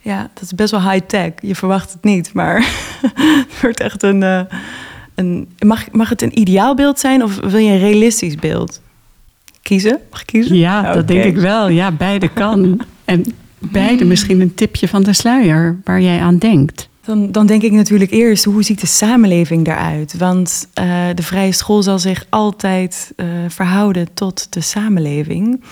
[0.05, 1.33] Ja, dat is best wel high-tech.
[1.41, 2.57] Je verwacht het niet, maar
[3.49, 4.41] het wordt echt een, uh,
[5.15, 5.49] een...
[5.59, 8.81] Mag, mag het een ideaalbeeld zijn of wil je een realistisch beeld?
[9.63, 10.01] Kiezen?
[10.11, 10.57] Mag ik kiezen?
[10.57, 11.69] Ja, dat denk ik wel.
[11.69, 12.81] Ja, beide kan.
[13.05, 13.25] en
[13.59, 16.89] beide misschien een tipje van de sluier waar jij aan denkt.
[17.05, 20.17] Dan, dan denk ik natuurlijk eerst, hoe ziet de samenleving daaruit?
[20.17, 25.65] Want uh, de vrije school zal zich altijd uh, verhouden tot de samenleving.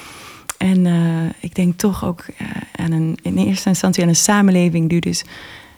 [0.62, 4.88] En uh, ik denk toch ook uh, aan een, in eerste instantie aan een samenleving
[4.88, 5.24] die dus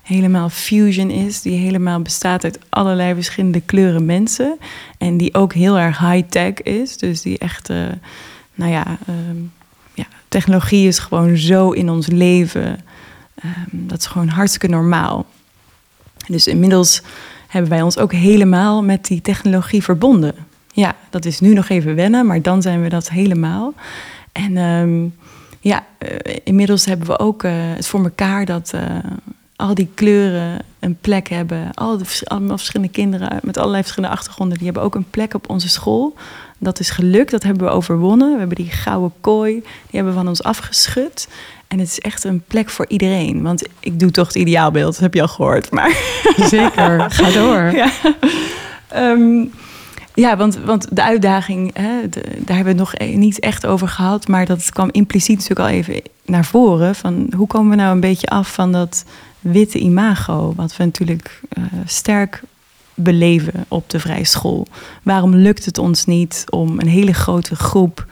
[0.02, 4.58] helemaal fusion is, die helemaal bestaat uit allerlei verschillende kleuren mensen
[4.98, 7.86] en die ook heel erg high-tech is, dus die echt, uh,
[8.54, 8.98] nou ja,
[9.94, 12.80] ja, technologie is gewoon zo in ons leven,
[13.70, 15.26] dat is gewoon hartstikke normaal.
[16.26, 17.02] Dus inmiddels
[17.48, 20.34] hebben wij ons ook helemaal met die technologie verbonden.
[20.72, 23.74] Ja, dat is nu nog even wennen, maar dan zijn we dat helemaal.
[24.34, 25.14] En um,
[25.60, 28.82] ja, uh, inmiddels hebben we ook uh, het voor elkaar dat uh,
[29.56, 31.74] al die kleuren een plek hebben.
[31.74, 35.50] Al de allemaal verschillende kinderen met allerlei verschillende achtergronden, die hebben ook een plek op
[35.50, 36.14] onze school.
[36.58, 38.32] Dat is gelukt, dat hebben we overwonnen.
[38.32, 41.28] We hebben die gouden kooi, die hebben we van ons afgeschud.
[41.68, 43.42] En het is echt een plek voor iedereen.
[43.42, 45.70] Want ik doe toch het ideaalbeeld, dat heb je al gehoord.
[45.70, 45.96] Maar
[46.36, 47.72] Zeker, ga door.
[47.82, 47.90] Ja.
[48.96, 49.52] Um,
[50.14, 54.28] ja, want, want de uitdaging, hè, daar hebben we het nog niet echt over gehad.
[54.28, 56.94] Maar dat kwam impliciet natuurlijk al even naar voren.
[56.94, 59.04] Van hoe komen we nou een beetje af van dat
[59.40, 60.52] witte imago?
[60.56, 62.42] Wat we natuurlijk uh, sterk
[62.94, 64.66] beleven op de vrije school.
[65.02, 68.06] Waarom lukt het ons niet om een hele grote groep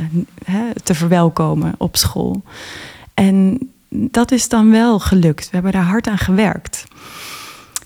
[0.00, 0.06] uh,
[0.44, 2.42] hè, te verwelkomen op school?
[3.14, 5.44] En dat is dan wel gelukt.
[5.44, 6.84] We hebben daar hard aan gewerkt.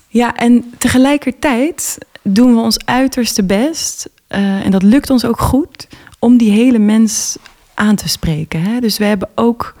[0.07, 5.87] Ja, en tegelijkertijd doen we ons uiterste best, uh, en dat lukt ons ook goed,
[6.19, 7.37] om die hele mens
[7.73, 8.61] aan te spreken.
[8.61, 8.79] Hè?
[8.79, 9.75] Dus we hebben ook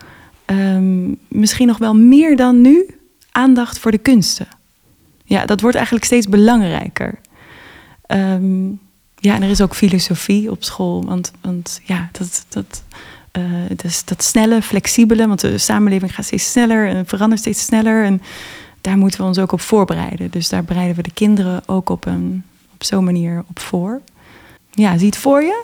[0.45, 2.95] um, misschien nog wel meer dan nu
[3.31, 4.47] aandacht voor de kunsten.
[5.23, 7.19] Ja, dat wordt eigenlijk steeds belangrijker.
[8.07, 8.79] Um,
[9.15, 12.83] ja, en er is ook filosofie op school, want, want ja, dat, dat,
[13.75, 18.03] dus dat snelle, flexibele, want de samenleving gaat steeds sneller en verandert steeds sneller.
[18.05, 18.21] En
[18.81, 20.31] daar moeten we ons ook op voorbereiden.
[20.31, 24.01] Dus daar bereiden we de kinderen ook op, een, op zo'n manier op voor.
[24.71, 25.63] Ja, zie het voor je?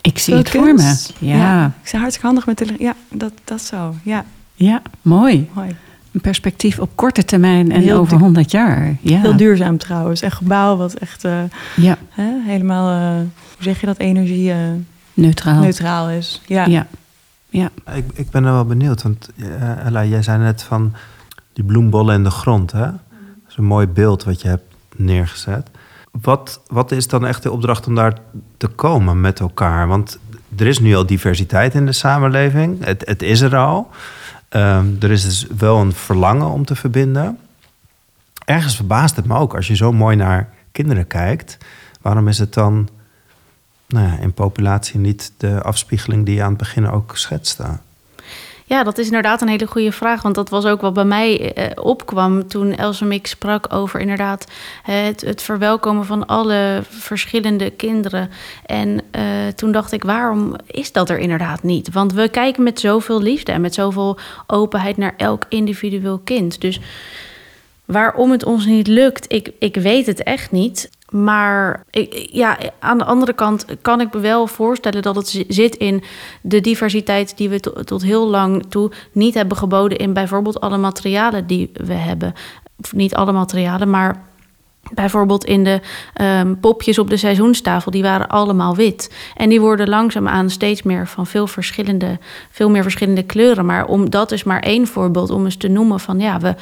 [0.00, 0.96] Ik zie het voor me.
[1.18, 1.36] Ja.
[1.36, 1.66] ja.
[1.82, 2.74] Ik zie hartstikke handig met de.
[2.78, 3.94] Ja, dat, dat zo.
[4.02, 4.24] Ja.
[4.54, 5.48] Ja, mooi.
[5.52, 5.76] mooi.
[6.12, 8.96] Een perspectief op korte termijn en Heel over du- 100 jaar.
[9.00, 9.20] Ja.
[9.20, 10.22] Heel duurzaam trouwens.
[10.22, 11.38] Een gebouw wat echt eh,
[11.76, 13.16] Ja, hè, helemaal, eh,
[13.54, 14.58] hoe zeg je dat, energie eh,
[15.14, 15.60] neutraal.
[15.60, 16.42] neutraal is.
[16.46, 16.66] Ja.
[16.66, 16.86] Ja.
[17.48, 17.70] ja.
[17.94, 20.92] Ik, ik ben er wel benieuwd, want eh, Ella, jij zei net van
[21.56, 22.72] die bloembollen in de grond.
[22.72, 22.80] Hè?
[22.80, 25.70] Dat is een mooi beeld wat je hebt neergezet.
[26.10, 28.18] Wat, wat is dan echt de opdracht om daar
[28.56, 29.88] te komen met elkaar?
[29.88, 30.18] Want
[30.56, 32.84] er is nu al diversiteit in de samenleving.
[32.84, 33.90] Het, het is er al.
[34.48, 37.38] Ehm, er is dus wel een verlangen om te verbinden.
[38.44, 41.58] Ergens verbaast het me ook als je zo mooi naar kinderen kijkt.
[42.00, 42.88] Waarom is het dan
[43.86, 47.64] nou ja, in populatie niet de afspiegeling die je aan het begin ook schetste?
[48.68, 50.22] Ja, dat is inderdaad een hele goede vraag.
[50.22, 54.46] Want dat was ook wat bij mij eh, opkwam toen Elsemiek sprak over inderdaad
[54.82, 58.30] het, het verwelkomen van alle verschillende kinderen.
[58.64, 59.22] En eh,
[59.56, 61.92] toen dacht ik, waarom is dat er inderdaad niet?
[61.92, 66.60] Want we kijken met zoveel liefde en met zoveel openheid naar elk individueel kind.
[66.60, 66.80] Dus
[67.84, 70.90] waarom het ons niet lukt, ik, ik weet het echt niet.
[71.10, 71.84] Maar
[72.32, 76.02] ja, aan de andere kant kan ik me wel voorstellen dat het zi- zit in
[76.42, 80.76] de diversiteit die we to- tot heel lang toe niet hebben geboden in bijvoorbeeld alle
[80.78, 82.32] materialen die we hebben.
[82.82, 84.24] Of niet alle materialen, maar
[84.94, 85.80] bijvoorbeeld in de
[86.14, 89.14] ehm, popjes op de seizoenstafel, die waren allemaal wit.
[89.34, 92.18] En die worden langzaamaan steeds meer van veel verschillende,
[92.50, 93.66] veel meer verschillende kleuren.
[93.66, 96.54] Maar om dat is maar één voorbeeld om eens te noemen van ja, we,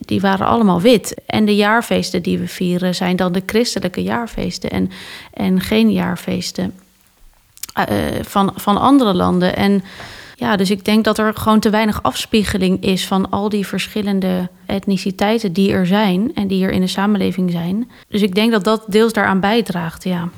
[0.00, 1.14] die waren allemaal wit.
[1.26, 4.90] En de jaarfeesten die we vieren zijn dan de christelijke jaarfeesten en,
[5.32, 6.74] en geen jaarfeesten
[7.72, 7.86] eh,
[8.22, 9.56] van, van andere landen.
[9.56, 9.82] En
[10.42, 14.48] ja, dus ik denk dat er gewoon te weinig afspiegeling is van al die verschillende
[14.66, 17.90] etniciteiten die er zijn en die er in de samenleving zijn.
[18.08, 20.28] Dus ik denk dat dat deels daaraan bijdraagt, ja.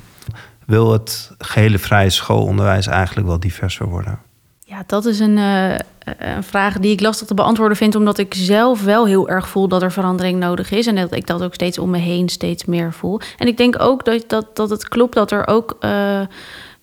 [0.66, 4.18] Wil het gehele vrije schoolonderwijs eigenlijk wel diverser worden?
[4.64, 5.74] Ja, dat is een, eh,
[6.18, 9.68] een vraag die ik lastig te beantwoorden vind, omdat ik zelf wel heel erg voel
[9.68, 12.64] dat er verandering nodig is en dat ik dat ook steeds om me heen steeds
[12.64, 13.20] meer voel.
[13.38, 16.20] En ik denk ook dat, dat, dat het klopt dat er ook eh,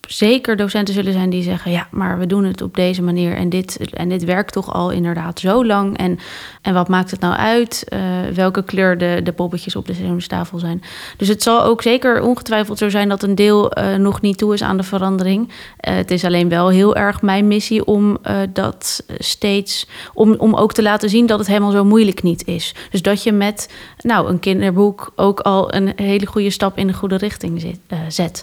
[0.08, 3.48] zeker docenten zullen zijn die zeggen: ja, maar we doen het op deze manier en
[3.48, 5.98] dit, en dit werkt toch al inderdaad zo lang.
[5.98, 6.18] En,
[6.62, 8.00] en wat maakt het nou uit eh,
[8.34, 10.82] welke kleur de, de poppetjes op de seizoenstafel zijn?
[11.16, 14.54] Dus het zal ook zeker ongetwijfeld zo zijn dat een deel eh, nog niet toe
[14.54, 15.50] is aan de verandering.
[15.76, 18.18] Eh, het is alleen wel heel erg mijn missie om
[18.52, 22.74] dat steeds, om, om ook te laten zien dat het helemaal zo moeilijk niet is.
[22.90, 26.92] Dus dat je met nou, een kinderboek ook al een hele goede stap in de
[26.92, 28.42] goede richting zet.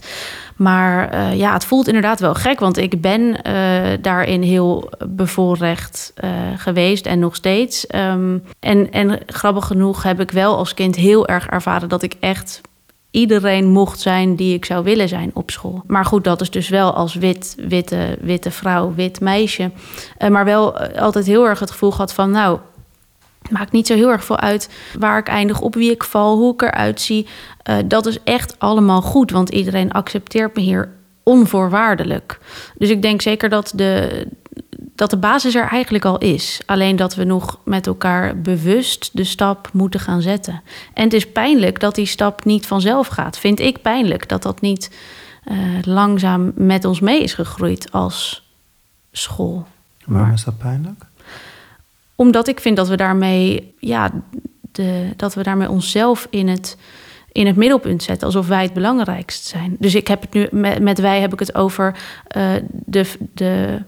[0.60, 6.12] Maar eh, ja, het voelt inderdaad wel gek, want ik ben eh, daarin heel bevoorrecht
[6.16, 7.88] eh, geweest en nog steeds.
[7.88, 12.16] Ehm, en, en grappig genoeg heb ik wel als kind heel erg ervaren dat ik
[12.20, 12.62] echt
[13.12, 15.84] iedereen mocht zijn die ik zou willen zijn op school.
[15.88, 19.72] Maar goed, dat is dus wel als wit, witte, witte vrouw, wit meisje.
[20.30, 22.60] Maar wel altijd heel erg het gevoel gehad van, nou,
[23.50, 26.38] het maakt niet zo heel erg veel uit waar ik eindig, op wie ik val,
[26.38, 27.28] hoe ik eruit zie.
[27.64, 30.90] Eh, dat is echt allemaal goed, want iedereen accepteert me hier
[31.24, 32.40] onvoorwaardelijk.
[32.78, 34.26] Dus ik denk zeker dat de,
[34.96, 36.62] dat de basis er eigenlijk al is.
[36.66, 40.62] Alleen dat we nog met elkaar bewust de stap moeten gaan zetten.
[40.94, 43.38] En het is pijnlijk dat die stap niet vanzelf gaat.
[43.38, 44.96] Vind ik pijnlijk dat dat niet
[45.44, 48.50] eh, langzaam met ons mee is gegroeid als
[49.12, 49.68] school.
[50.06, 51.06] Waarom is dat pijnlijk?
[52.20, 54.12] Omdat ik vind dat we daarmee, ja,
[54.72, 56.78] de, dat we daarmee onszelf in het,
[57.32, 58.28] in het middelpunt zetten.
[58.28, 59.76] Alsof wij het belangrijkst zijn.
[59.80, 60.48] Dus ik heb het nu,
[60.80, 61.96] met, wij heb ik het over
[62.28, 63.82] eh, de, de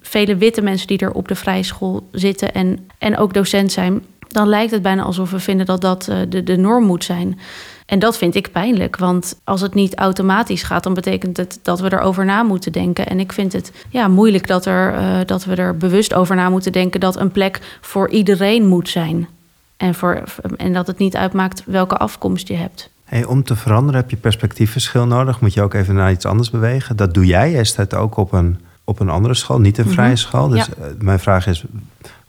[0.00, 4.04] vele witte mensen die er op de vrije school zitten en, en ook docent zijn.
[4.28, 7.38] Dan lijkt het bijna alsof we vinden dat dat eh, de, de norm moet zijn.
[7.86, 11.80] En dat vind ik pijnlijk, want als het niet automatisch gaat, dan betekent het dat
[11.80, 13.06] we erover na moeten denken.
[13.06, 16.48] En ik vind het ja, moeilijk dat, er, eh, dat we er bewust over na
[16.50, 19.28] moeten denken dat een plek voor iedereen moet zijn.
[19.76, 20.22] En, voor,
[20.56, 22.90] en dat het niet uitmaakt welke afkomst je hebt.
[23.04, 25.40] Hey, om te veranderen heb je perspectiefverschil nodig.
[25.40, 26.96] Moet je ook even naar iets anders bewegen.
[26.96, 27.50] Dat doe jij.
[27.50, 30.48] Jij staat ook op een, op een andere school, niet een vrije school.
[30.48, 30.84] Dus Ja.
[30.84, 31.64] eh, mijn vraag is,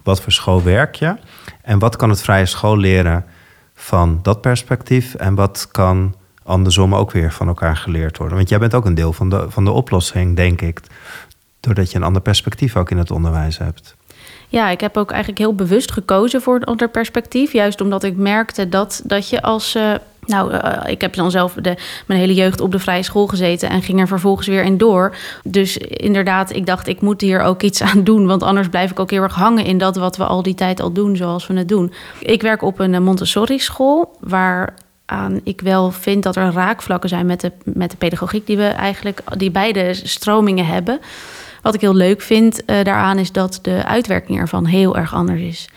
[0.03, 1.15] wat voor school werk je?
[1.69, 3.25] En wat kan het vrije school leren
[3.73, 5.15] van dat perspectief?
[5.15, 8.37] En wat kan andersom ook weer van elkaar geleerd worden?
[8.37, 10.81] Want jij bent ook een deel van de, van de oplossing, denk ik.
[11.59, 13.95] Doordat je een ander perspectief ook in het onderwijs hebt.
[14.51, 17.51] Ja, ik heb ook eigenlijk heel bewust gekozen voor een ander perspectief.
[17.51, 19.75] Juist omdat ik merkte dat, dat je als.
[19.75, 19.93] eh,
[20.25, 23.69] nou, eh, ik heb dan zelf de, mijn hele jeugd op de vrije school gezeten
[23.69, 25.15] en ging er vervolgens weer in door.
[25.43, 28.27] Dus inderdaad, ik dacht, ik moet hier ook iets aan doen.
[28.27, 30.79] Want anders blijf ik ook heel erg hangen in dat wat we al die tijd
[30.81, 31.93] al doen, zoals we het doen.
[32.19, 34.73] Ik werk op een eh, Montessori-school, waar
[35.05, 38.67] aan ik wel vind dat er raakvlakken zijn met de, met de pedagogiek die we
[38.67, 40.99] eigenlijk, die beide stromingen hebben.
[41.61, 45.41] Wat ik heel leuk vind eh, daaraan is dat de uitwerking ervan heel erg anders
[45.41, 45.69] is.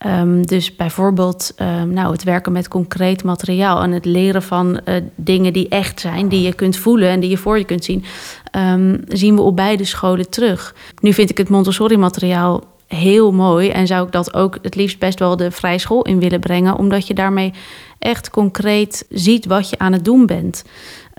[0.00, 4.94] Ehm, dus bijvoorbeeld ehm, nou, het werken met concreet materiaal en het leren van uh,
[5.14, 8.04] dingen die echt zijn, die je kunt voelen en die je voor je kunt zien,
[8.50, 10.74] ehm, zien we op beide scholen terug.
[11.00, 15.18] Nu vind ik het Montessori-materiaal heel mooi en zou ik dat ook het liefst best
[15.18, 17.52] wel de vrije school in willen brengen, omdat je daarmee
[17.98, 20.64] echt concreet ziet wat je aan het doen bent.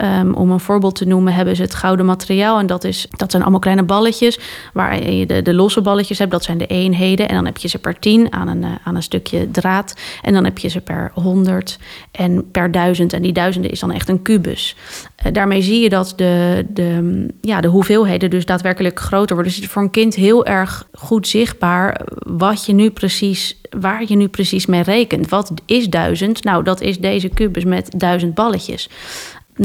[0.03, 2.59] Um, om een voorbeeld te noemen, hebben ze het gouden materiaal.
[2.59, 4.39] En dat, is, dat zijn allemaal kleine balletjes.
[4.73, 7.29] Waar je de, de losse balletjes hebt, dat zijn de eenheden.
[7.29, 9.93] En dan heb je ze per tien aan een, uh, aan een stukje draad.
[10.21, 11.79] En dan heb je ze per honderd
[12.11, 13.13] en per duizend.
[13.13, 14.75] En die duizenden is dan echt een kubus.
[15.25, 19.53] Uh, daarmee zie je dat de, de, ja, de hoeveelheden dus daadwerkelijk groter worden.
[19.53, 24.03] Dus het is voor een kind heel erg goed zichtbaar wat je nu precies, waar
[24.07, 25.29] je nu precies mee rekent.
[25.29, 26.43] Wat is duizend?
[26.43, 28.89] Nou, dat is deze kubus met duizend balletjes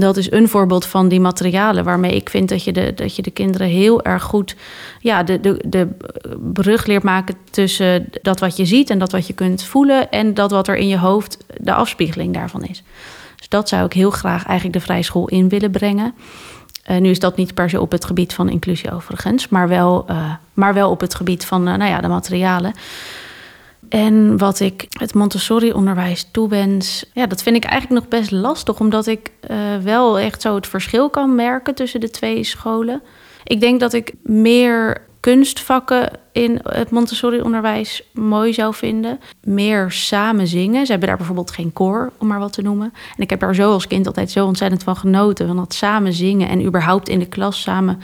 [0.00, 3.22] dat is een voorbeeld van die materialen waarmee ik vind dat je de, dat je
[3.22, 4.56] de kinderen heel erg goed
[5.00, 5.88] ja, de, de, de
[6.52, 10.34] brug leert maken tussen dat wat je ziet en dat wat je kunt voelen en
[10.34, 12.82] dat wat er in je hoofd de afspiegeling daarvan is.
[13.36, 16.14] Dus dat zou ik heel graag eigenlijk de vrije school in willen brengen.
[16.90, 20.06] Uh, nu is dat niet per se op het gebied van inclusie overigens, maar wel,
[20.10, 22.72] uh, maar wel op het gebied van uh, nou ja, de materialen.
[23.88, 29.06] En wat ik het Montessori-onderwijs toewens, ja, dat vind ik eigenlijk nog best lastig, omdat
[29.06, 33.02] ik uh, wel echt zo het verschil kan merken tussen de twee scholen.
[33.44, 39.20] Ik denk dat ik meer kunstvakken in het Montessori-onderwijs mooi zou vinden.
[39.44, 40.84] Meer samen zingen.
[40.84, 42.92] Ze hebben daar bijvoorbeeld geen koor, om maar wat te noemen.
[43.16, 45.46] En ik heb daar zo als kind altijd zo ontzettend van genoten.
[45.46, 48.00] Van dat samen zingen en überhaupt in de klas samen,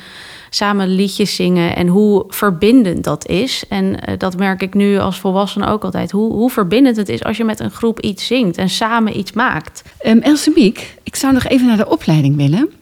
[0.51, 1.77] samen liedjes zingen.
[1.77, 3.65] En hoe verbindend dat is.
[3.69, 6.11] En uh, dat merk ik nu als volwassene ook altijd.
[6.11, 9.33] Hoe, hoe verbindend het is als je met een groep iets zingt en samen iets
[9.33, 9.83] maakt.
[10.07, 12.82] Um, Else Biek, ik zou nog even naar de opleiding willen.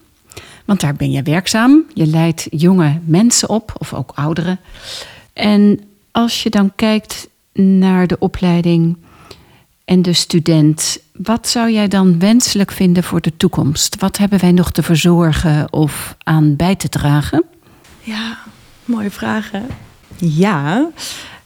[0.70, 1.84] Want daar ben je werkzaam.
[1.94, 4.60] Je leidt jonge mensen op, of ook ouderen.
[5.32, 5.80] En
[6.10, 8.96] als je dan kijkt naar de opleiding
[9.84, 14.00] en de student, wat zou jij dan wenselijk vinden voor de toekomst?
[14.00, 17.44] Wat hebben wij nog te verzorgen of aan bij te dragen?
[18.00, 18.38] Ja,
[18.84, 19.66] mooie vragen.
[20.16, 20.88] Ja,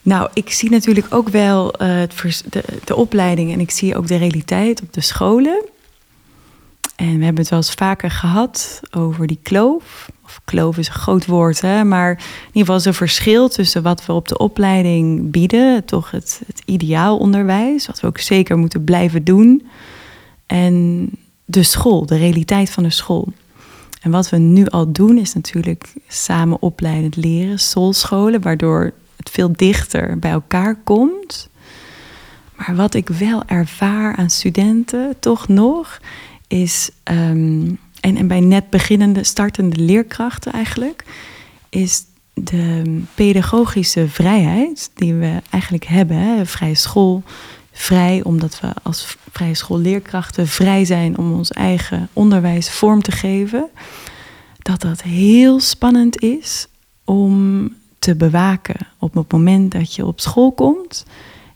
[0.02, 2.02] nou, ik zie natuurlijk ook wel uh,
[2.50, 5.64] de, de opleiding en ik zie ook de realiteit op de scholen.
[6.96, 10.10] En we hebben het wel eens vaker gehad over die kloof.
[10.24, 11.84] Of kloof is een groot woord, hè?
[11.84, 16.10] maar in ieder geval is een verschil tussen wat we op de opleiding bieden, toch
[16.10, 19.66] het, het ideaalonderwijs, wat we ook zeker moeten blijven doen,
[20.46, 21.08] en
[21.44, 23.28] de school, de realiteit van de school.
[24.00, 29.52] En wat we nu al doen is natuurlijk samen opleidend leren, soulscholen, waardoor het veel
[29.52, 31.48] dichter bij elkaar komt.
[32.56, 36.00] Maar wat ik wel ervaar aan studenten, toch nog,
[36.48, 41.04] is, en, en bij net beginnende, startende leerkrachten eigenlijk,
[41.68, 42.04] is
[42.34, 47.22] de pedagogische vrijheid die we eigenlijk hebben, hè, vrije school,
[47.72, 53.68] vrij omdat we als vrije schoolleerkrachten vrij zijn om ons eigen onderwijs vorm te geven,
[54.58, 56.66] dat dat heel spannend is
[57.04, 61.04] om te bewaken op het moment dat je op school komt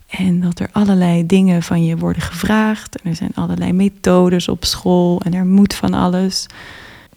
[0.08, 2.96] en dat er allerlei dingen van je worden gevraagd.
[2.96, 6.46] En er zijn allerlei methodes op school en er moet van alles.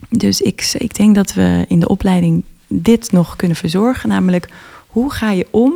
[0.08, 4.08] Dus ik, ik denk dat we in de opleiding dit nog kunnen verzorgen.
[4.08, 4.48] Namelijk,
[4.86, 5.72] hoe ga je om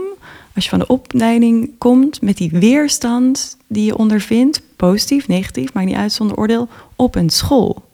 [0.54, 5.86] als je van de opleiding komt met die weerstand die je ondervindt, positief, negatief, maakt
[5.86, 7.84] niet uit zonder oordeel, op een school?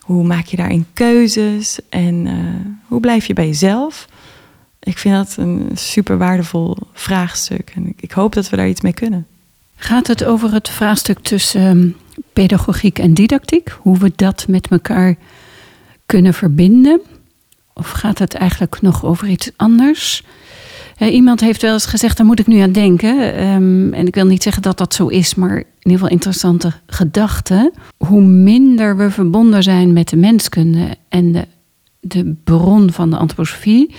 [0.00, 2.32] Hoe maak je daarin keuzes en uh,
[2.86, 4.08] hoe blijf je bij jezelf?
[4.82, 7.72] Ik vind dat een super waardevol vraagstuk.
[7.74, 9.26] En ik hoop dat we daar iets mee kunnen.
[9.76, 11.96] Gaat het over het vraagstuk tussen um,
[12.32, 13.76] pedagogiek en didactiek?
[13.80, 15.16] Hoe we dat met elkaar
[16.06, 17.00] kunnen verbinden?
[17.74, 20.22] Of gaat het eigenlijk nog over iets anders?
[20.98, 23.44] Iemand heeft wel eens gezegd, daar moet ik nu aan denken.
[23.46, 26.72] Um, en ik wil niet zeggen dat dat zo is, maar in ieder geval interessante
[26.86, 27.72] gedachte.
[27.96, 31.46] Hoe minder we verbonden zijn met de menskunde en de,
[32.00, 33.94] de bron van de antroposofie,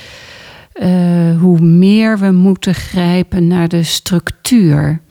[0.81, 5.01] uh, hoe meer we moeten grijpen naar de structuur.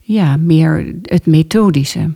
[0.00, 2.10] Ja, meer het methodische.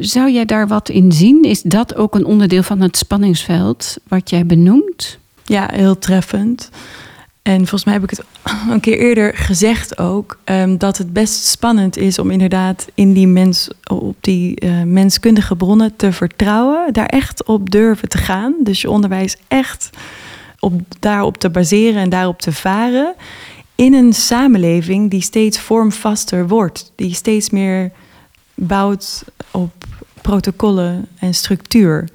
[0.00, 1.42] Zou jij daar wat in zien?
[1.42, 5.18] Is dat ook een onderdeel van het spanningsveld wat jij benoemt?
[5.44, 6.70] Ja, heel treffend.
[7.42, 8.22] En volgens mij heb ik het
[8.72, 13.26] een keer eerder gezegd ook, um, dat het best spannend is om inderdaad in die
[13.26, 18.54] mens, op die uh, menskundige bronnen te vertrouwen, daar echt op durven te gaan.
[18.60, 19.90] Dus je onderwijs echt
[20.60, 23.14] op, daarop te baseren en daarop te varen.
[23.74, 27.90] In een samenleving die steeds vormvaster wordt, die steeds meer
[28.54, 29.84] bouwt op
[30.22, 32.08] protocollen en structuur.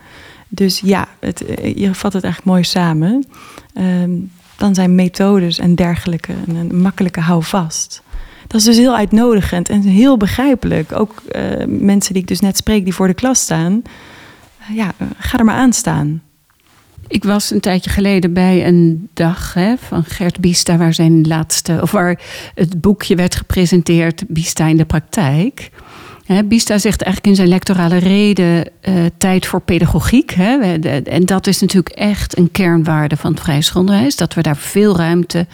[0.48, 1.44] Dus ja, het,
[1.76, 3.26] je vat het eigenlijk mooi samen.
[3.74, 8.02] Um, dan zijn methodes en dergelijke een, een makkelijke houvast.
[8.48, 10.92] Dat is dus heel uitnodigend en heel begrijpelijk.
[10.92, 13.82] Ook uh, mensen die ik dus net spreek, die voor de klas staan.
[14.62, 16.22] Uh, ja, ga er maar aan staan.
[17.08, 21.80] Ik was een tijdje geleden bij een dag hè, van Gert Bista, waar zijn laatste,
[21.82, 22.20] of waar
[22.56, 25.70] het boekje werd gepresenteerd, Bista in de praktijk.
[26.46, 30.32] Bista zegt eigenlijk in zijn lectorale reden uh, tijd voor pedagogiek.
[30.32, 34.16] Hè, en dat is natuurlijk echt een kernwaarde van het vrije schoolonderwijs.
[34.16, 35.48] Dat we daar veel ruimte,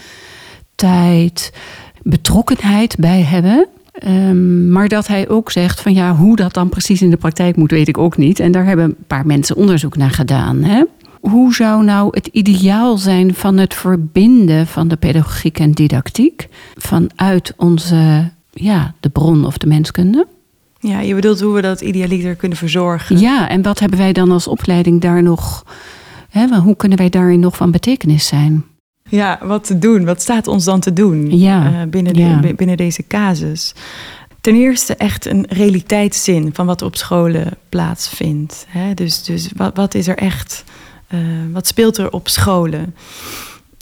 [0.76, 1.54] tijd,
[2.02, 3.68] betrokkenheid bij hebben.
[4.08, 7.56] Um, maar dat hij ook zegt van ja, hoe dat dan precies in de praktijk
[7.56, 8.40] moet, weet ik ook niet.
[8.40, 10.64] En daar hebben een paar mensen onderzoek naar gedaan.
[10.64, 10.84] Hè.
[11.20, 17.54] Hoe zou nou het ideaal zijn van het verbinden van de pedagogiek en didactiek vanuit
[17.58, 20.28] onze, ja, de bron of de menskunde?
[20.80, 23.20] Ja, je bedoelt hoe we dat idealiter kunnen verzorgen.
[23.20, 25.66] Ja, en wat hebben wij dan als opleiding daar nog,
[26.30, 28.64] hè, hoe kunnen wij daarin nog van betekenis zijn?
[29.10, 30.06] Ja, wat te doen?
[30.06, 32.54] Wat staat ons dan te doen ja, uh, binnen, de, ja.
[32.56, 33.74] binnen deze casus?
[34.42, 38.66] Ten eerste echt een realiteitszin van wat op scholen plaatsvindt.
[38.68, 38.94] Hè?
[38.94, 40.64] Dus, dus wat, wat is er echt,
[41.14, 41.20] uh,
[41.52, 42.96] wat speelt er op scholen?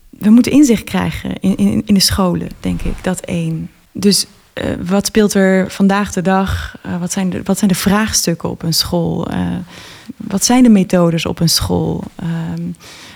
[0.10, 3.70] We moeten inzicht krijgen in, in, in de scholen, denk ik, dat één.
[3.92, 6.78] Dus uh, wat speelt er vandaag de dag?
[6.86, 9.28] Uh, wat, zijn de, wat zijn de vraagstukken op een school?
[10.18, 12.04] Wat zijn de methodes op een school?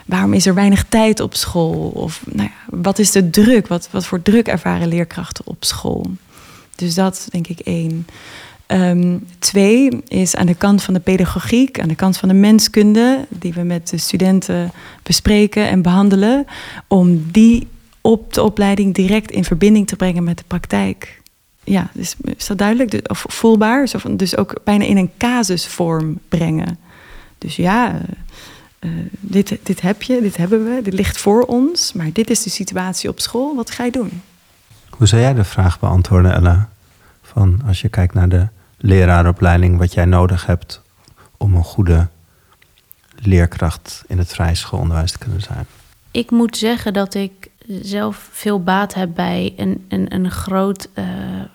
[0.06, 1.92] waarom is er weinig tijd op school?
[1.94, 3.68] Of nou ja, wat is de druk?
[3.68, 6.06] Wat, wat voor druk ervaren leerkrachten op school?
[6.76, 8.08] Dus dat denk ik één.
[8.74, 13.26] Um, twee is aan de kant van de pedagogiek, aan de kant van de menskunde,
[13.30, 14.72] die we met de studenten
[15.04, 16.46] bespreken en behandelen,
[16.88, 17.68] om die
[18.02, 21.22] op de opleiding direct in verbinding te brengen met de praktijk.
[21.64, 23.10] Ja, dus is dat duidelijk?
[23.10, 23.88] Of voelbaar?
[24.10, 26.78] Dus ook bijna in een casusvorm brengen.
[27.38, 28.02] Dus ja,
[28.80, 32.44] uh, dit, dit heb je, dit hebben we, dit ligt voor ons, maar dit is
[32.44, 33.56] de situatie op school.
[33.56, 34.22] Wat ga je doen?
[34.90, 36.70] Hoe zou jij de vraag beantwoorden, Ella?
[37.22, 38.48] Van als je kijkt naar de
[38.82, 40.82] leraaropleiding, wat jij nodig hebt
[41.38, 42.08] om een goede
[43.16, 45.66] leerkracht in het vrije schoolonderwijs te kunnen zijn?
[46.12, 47.50] Ik moet zeggen dat ik
[47.82, 51.06] zelf veel baat heb bij een, een, een groot uh,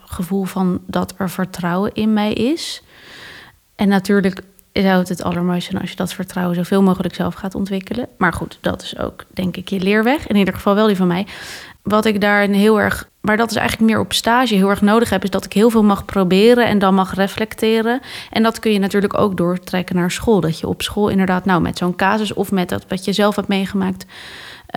[0.05, 2.83] gevoel van dat er vertrouwen in mij is.
[3.75, 7.55] En natuurlijk zou het het allermooiste zijn als je dat vertrouwen zoveel mogelijk zelf gaat
[7.55, 8.09] ontwikkelen.
[8.19, 10.27] Maar goed, dat is ook denk ik je leerweg.
[10.27, 11.27] In ieder geval wel die van mij.
[11.87, 15.11] Wat ik daarin heel erg, maar dat is eigenlijk meer op stage heel erg nodig
[15.11, 18.01] heb, is dat ik heel veel mag proberen en dan mag reflecteren.
[18.31, 20.41] En dat kun je natuurlijk ook doortrekken naar school.
[20.41, 23.37] Dat je op school inderdaad, nou met zo'n casus of met dat wat je zelf
[23.37, 24.07] hebt meegemaakt.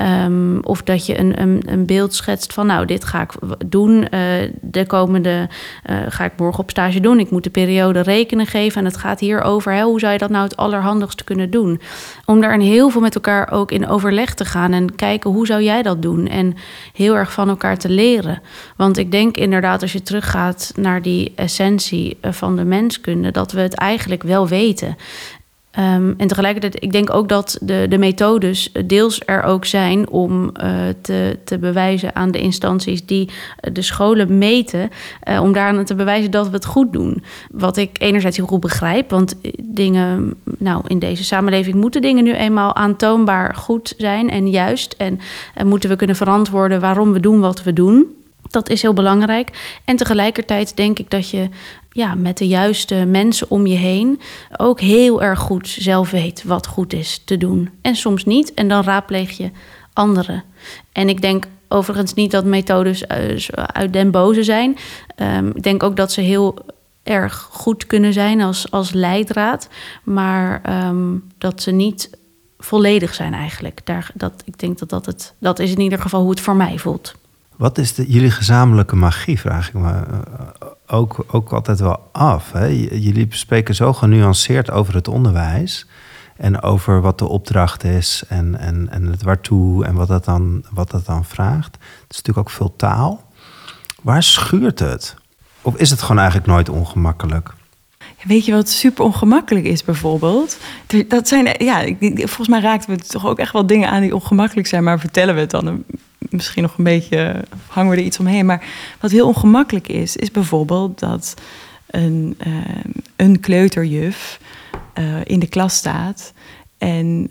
[0.02, 3.32] Um, of dat je een, een, een, beeld schetst van, nou, dit ga ik
[3.66, 3.92] doen.
[3.94, 4.30] Uh,
[4.62, 5.50] de komende
[5.90, 7.20] uh, ga ik morgen op stage doen.
[7.20, 8.80] Ik moet de periode rekenen geven.
[8.80, 11.82] En het gaat hier over, hoe zou je dat nou het allerhandigste kunnen doen?
[12.26, 15.64] Om daar heel veel met elkaar ook in overleg te gaan en kijken, hoe zou
[15.64, 16.28] jij dat doen?
[16.28, 16.56] En
[16.94, 18.42] heel erg van elkaar te leren.
[18.76, 23.62] Want ik denk inderdaad, als je teruggaat naar die essentie van de menskunde, dat we
[23.62, 24.96] het eigenlijk wel weten.
[25.78, 30.44] Um, en tegelijkertijd, ik denk ook dat de, de methodes deels er ook zijn om
[30.44, 33.30] uh, te, te bewijzen aan de instanties die
[33.74, 34.90] de scholen meten,
[35.30, 37.24] uh, om daaraan te bewijzen dat we het goed doen.
[37.52, 42.34] Wat ik enerzijds heel goed begrijp, want dingen, nou, in deze samenleving moeten dingen nu
[42.34, 44.96] eenmaal aantoonbaar goed zijn en juist.
[44.98, 45.20] En
[45.64, 48.19] moeten we kunnen verantwoorden waarom we doen wat we doen.
[48.50, 49.80] Dat is heel belangrijk.
[49.86, 51.50] En tegelijkertijd denk ik dat je
[51.92, 54.20] ja, met de juiste mensen om je heen
[54.58, 57.70] ook heel erg goed zelf weet wat goed is te doen.
[57.82, 58.54] En soms niet.
[58.54, 59.52] En dan raadpleeg je
[59.94, 60.44] anderen.
[60.92, 63.08] En ik denk overigens niet dat methodes
[63.54, 64.78] uit den boze zijn.
[65.16, 66.58] Um, ik denk ook dat ze heel
[67.04, 69.70] erg goed kunnen zijn als, als leidraad.
[70.04, 72.10] Maar um, dat ze niet
[72.58, 73.82] volledig zijn eigenlijk.
[73.84, 76.56] Daar, dat, ik denk dat dat het, dat is in ieder geval hoe het voor
[76.56, 77.16] mij voelt.
[77.60, 80.02] Wat is de, jullie gezamenlijke magie, vraag ik me
[80.88, 82.52] ook, ook altijd wel af.
[82.52, 82.66] Hè?
[82.92, 85.88] Jullie spreken zo genuanceerd over het onderwijs.
[86.38, 90.64] En over wat de opdracht is en, en, en het waartoe en wat dat, dan,
[90.72, 91.74] wat dat dan vraagt.
[91.74, 93.32] Het is natuurlijk ook veel taal.
[94.02, 95.16] Waar schuurt het?
[95.62, 97.54] Of is het gewoon eigenlijk nooit ongemakkelijk?
[98.24, 100.58] Weet je wat super ongemakkelijk is bijvoorbeeld?
[101.08, 104.68] Dat zijn, ja, volgens mij raakten we toch ook echt wel dingen aan die ongemakkelijk
[104.68, 105.84] zijn, maar vertellen we het dan
[106.18, 108.46] misschien nog een beetje, hangen we er iets omheen.
[108.46, 108.66] Maar
[109.00, 111.34] wat heel ongemakkelijk is, is bijvoorbeeld dat
[111.90, 112.56] een, uh,
[113.16, 114.40] een kleuterjuf
[115.24, 116.34] in de klas staat
[116.78, 117.28] en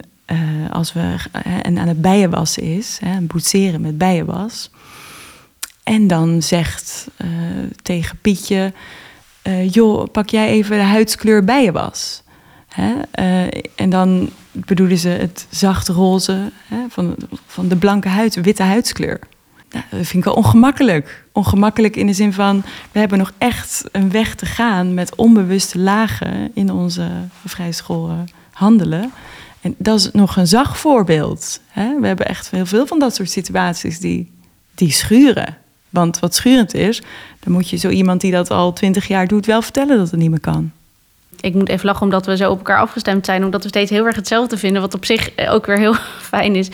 [0.70, 1.16] als we
[1.62, 4.70] en aan het bijenwassen is, hè, boetseren met bijenwas.
[5.82, 7.09] En dan zegt
[7.82, 8.72] tegen Pietje:
[9.70, 12.22] Joh, pak jij even de huidskleur bijenwas.
[12.68, 12.94] Hè?
[13.18, 18.62] Uh, en dan bedoelen ze het zacht roze hè, van, van de blanke huid, witte
[18.62, 19.18] huidskleur.
[19.70, 21.24] nou, dat vind ik wel ongemakkelijk.
[21.32, 25.78] Ongemakkelijk in de zin van, we hebben nog echt een weg te gaan met onbewuste
[25.78, 27.09] lagen in onze
[27.44, 29.12] vrije school handelen.
[29.61, 31.61] En dat is nog een zacht voorbeeld.
[31.66, 32.01] Hè?
[32.01, 34.32] We hebben echt heel veel van dat soort situaties die,
[34.74, 35.57] die schuren.
[35.91, 37.03] Want wat schurend is,
[37.41, 40.20] dan moet je zo iemand die dat al twintig jaar doet wel vertellen dat het
[40.20, 40.72] niet meer kan.
[41.41, 44.07] Ik moet even lachen omdat we zo op elkaar afgestemd zijn, omdat we steeds heel
[44.07, 45.95] erg hetzelfde vinden, wat op zich ook weer heel
[46.32, 46.68] fijn is.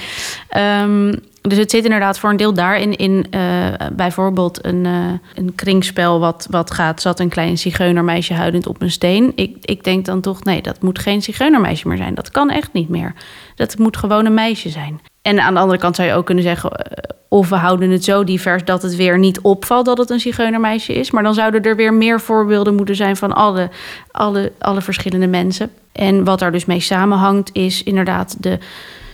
[0.57, 1.15] Um,
[1.49, 6.21] dus het zit inderdaad voor een deel daarin in uh, bijvoorbeeld een, uh, een kringspel
[6.21, 7.01] wat, wat gaat...
[7.01, 9.33] zat een klein zigeunermeisje huilend op een steen.
[9.35, 12.15] Ik, ik denk dan toch, nee, dat moet geen zigeunermeisje meer zijn.
[12.15, 13.15] Dat kan echt niet meer.
[13.55, 15.01] Dat moet gewoon een meisje zijn.
[15.25, 16.71] En aan de andere kant zou je ook kunnen zeggen...
[16.73, 20.21] Uh, of we houden het zo divers dat het weer niet opvalt dat het een
[20.21, 21.11] zigeunermeisje is.
[21.11, 23.71] Maar dan zouden er weer meer voorbeelden moeten zijn van alle,
[24.11, 25.71] alle, alle verschillende mensen.
[25.93, 28.59] En wat daar dus mee samenhangt is inderdaad de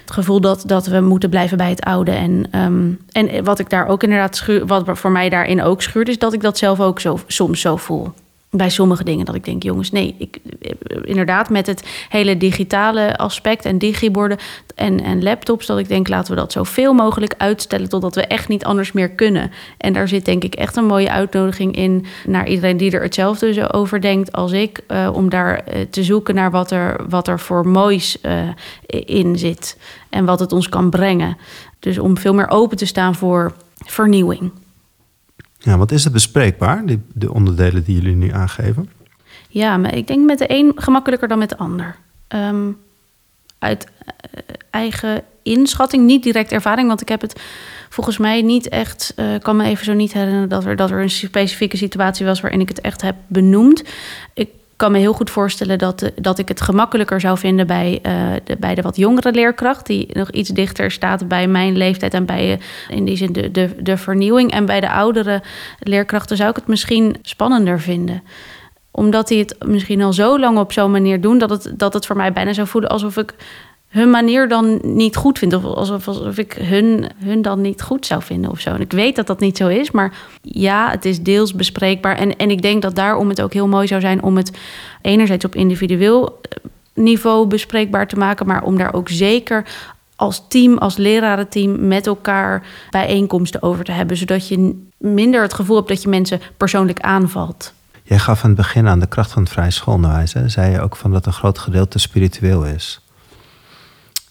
[0.00, 2.10] het gevoel dat, dat we moeten blijven bij het oude.
[2.10, 6.08] En, um, en wat ik daar ook inderdaad schuur, wat voor mij daarin ook schuurt,
[6.08, 8.12] is dat ik dat zelf ook zo, soms zo voel
[8.50, 10.38] bij sommige dingen dat ik denk, jongens, nee, ik,
[11.04, 14.38] inderdaad met het hele digitale aspect en digiborden
[14.74, 18.48] en, en laptops, dat ik denk, laten we dat zoveel mogelijk uitstellen totdat we echt
[18.48, 19.50] niet anders meer kunnen.
[19.78, 23.52] En daar zit denk ik echt een mooie uitnodiging in naar iedereen die er hetzelfde
[23.52, 27.28] zo over denkt als ik, uh, om daar uh, te zoeken naar wat er, wat
[27.28, 28.18] er voor moois
[28.86, 29.78] in zit
[30.08, 31.36] en wat het ons kan brengen.
[31.78, 33.54] Dus om veel meer open te staan voor
[33.86, 34.50] vernieuwing.
[35.62, 38.90] Ja, wat is het bespreekbaar, de onderdelen die jullie nu aangeven?
[39.48, 41.96] Ja, maar ik denk met de een gemakkelijker dan met de ander.
[42.28, 42.76] Um,
[43.58, 44.40] uit uh,
[44.70, 47.40] eigen inschatting, niet direct ervaring, want ik heb het
[47.88, 51.00] volgens mij niet echt, uh, kan me even zo niet herinneren dat er, dat er
[51.00, 53.84] een specifieke situatie was waarin ik het echt heb benoemd.
[54.34, 54.48] Ik
[54.80, 58.12] kan me heel goed voorstellen dat, dat ik het gemakkelijker zou vinden bij, uh,
[58.44, 62.26] de, bij de wat jongere leerkracht, die nog iets dichter staat bij mijn leeftijd en
[62.26, 64.50] bij uh, in die zin de, de, de vernieuwing.
[64.50, 65.42] En bij de oudere
[65.78, 68.22] leerkrachten zou ik het misschien spannender vinden
[68.92, 72.06] omdat die het misschien al zo lang op zo'n manier doen, dat het, dat het
[72.06, 73.34] voor mij bijna zou voelen alsof ik
[73.90, 75.54] hun manier dan niet goed vind.
[75.54, 78.70] Of alsof, alsof ik hun, hun dan niet goed zou vinden of zo.
[78.70, 80.12] En ik weet dat dat niet zo is, maar
[80.42, 82.16] ja, het is deels bespreekbaar.
[82.16, 84.58] En, en ik denk dat daarom het ook heel mooi zou zijn om het
[85.02, 86.58] enerzijds op individueel eh,
[86.94, 89.64] niveau bespreekbaar te maken, maar om daar ook zeker
[90.16, 95.76] als team, als lerarenteam met elkaar bijeenkomsten over te hebben, zodat je minder het gevoel
[95.76, 97.72] hebt dat je mensen persoonlijk aanvalt.
[98.02, 100.32] Jij gaf aan het begin aan de kracht van het vrije schoolonderwijs.
[100.46, 103.00] Zei je ook van dat een groot gedeelte spiritueel is.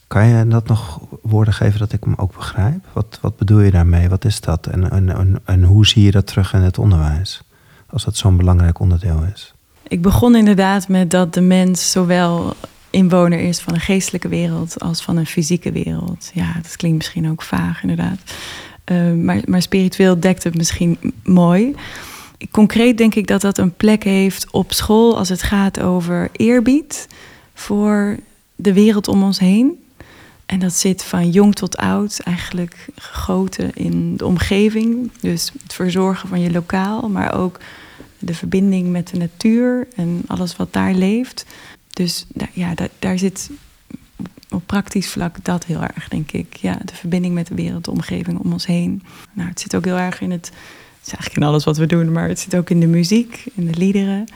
[0.09, 2.85] Kan je dat nog woorden geven dat ik hem ook begrijp?
[2.93, 4.09] Wat, wat bedoel je daarmee?
[4.09, 4.67] Wat is dat?
[4.67, 7.41] En, en, en, hoe zie je dat terug in het onderwijs?
[7.89, 9.53] Als dat zo'n belangrijk onderdeel is.
[9.87, 12.55] Ik begon inderdaad met dat de mens zowel
[12.89, 16.31] inwoner is van een geestelijke wereld als van een fysieke wereld.
[16.33, 18.19] Ja, dat klinkt misschien ook vaag, inderdaad.
[18.91, 21.75] Uh, maar, maar spiritueel dekt het misschien mooi.
[22.51, 27.07] Concreet denk ik dat dat een plek heeft op school als het gaat over eerbied
[27.53, 28.17] voor
[28.55, 29.77] de wereld om ons heen.
[30.49, 35.11] En dat zit van jong tot oud eigenlijk gegoten in de omgeving.
[35.19, 37.59] Dus het verzorgen van je lokaal, maar ook
[38.19, 41.45] de verbinding met de natuur en alles wat daar leeft.
[41.89, 43.49] Dus ja, daar, daar zit
[44.49, 46.55] op praktisch vlak dat heel erg, denk ik.
[46.55, 49.03] Ja, de verbinding met de wereld, de omgeving om ons heen.
[49.33, 50.45] Nou, het zit ook heel erg in het.
[50.45, 53.45] Het is eigenlijk in alles wat we doen, maar het zit ook in de muziek,
[53.53, 54.27] in de liederen.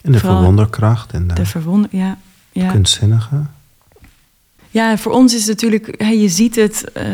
[0.00, 2.18] In de Vooral verwonderkracht en de, de verwonder, ja,
[2.52, 2.70] ja.
[2.70, 3.44] kunstzinnige.
[4.72, 7.04] Ja, voor ons is natuurlijk, je ziet het uh,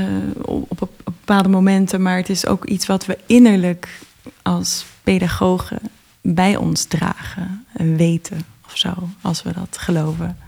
[0.43, 4.01] op, bepaalde momenten, maar het is ook iets wat we innerlijk
[4.43, 5.79] als pedagogen
[6.21, 10.39] bij ons dragen en weten of zo, als we dat geloven.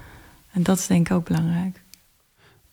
[0.53, 1.81] En dat is denk ik ook belangrijk.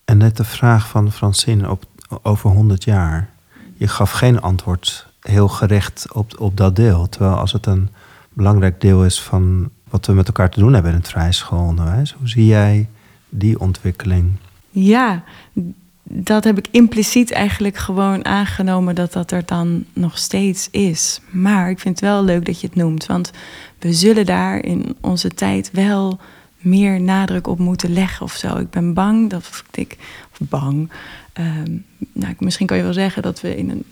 [0.06, 1.78] En net de vraag van Francine
[2.22, 3.30] over 100 jaar.
[3.76, 7.10] Je gaf geen antwoord heel gericht op, op dat deel.
[7.10, 7.90] Terwijl als het een
[8.34, 12.16] belangrijk deel is van wat we met elkaar te doen hebben in het vrije schoolonderwijs,
[12.18, 12.90] hoe zie jij
[13.30, 14.32] die ontwikkeling?
[14.70, 15.24] Ja,
[16.04, 21.22] dat heb ik impliciet eigenlijk gewoon aangenomen dat dat er dan nog steeds is.
[21.32, 23.32] Maar ik vind het wel leuk dat je het noemt, want
[23.80, 26.20] we zullen daar in onze tijd wel
[26.58, 28.58] meer nadruk op moeten leggen of zo.
[28.58, 29.98] Ik ben bang dat ik,
[30.32, 30.92] of bang,
[31.40, 33.86] um, nou, misschien kan je wel zeggen dat we in een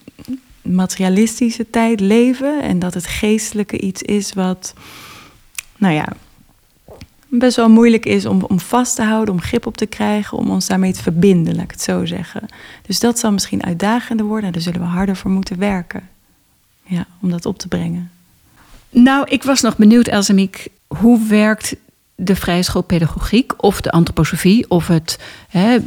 [0.73, 4.73] materialistische tijd leven en dat het geestelijke iets is wat,
[5.77, 6.07] nou ja,
[7.39, 10.49] best wel moeilijk is om, om vast te houden, om grip op te krijgen, om
[10.49, 12.45] ons daarmee te verbinden, laat ik het zo zeggen.
[12.87, 16.09] Dus dat zal misschien uitdagender worden en daar zullen we harder voor moeten werken.
[16.83, 18.11] Ja, om dat op te brengen.
[18.89, 21.75] Nou, ik was nog benieuwd, Elsemiek, hoe werkt
[22.15, 25.19] de vrije schoolpedagogiek of de antroposofie of het
[25.49, 25.77] hè,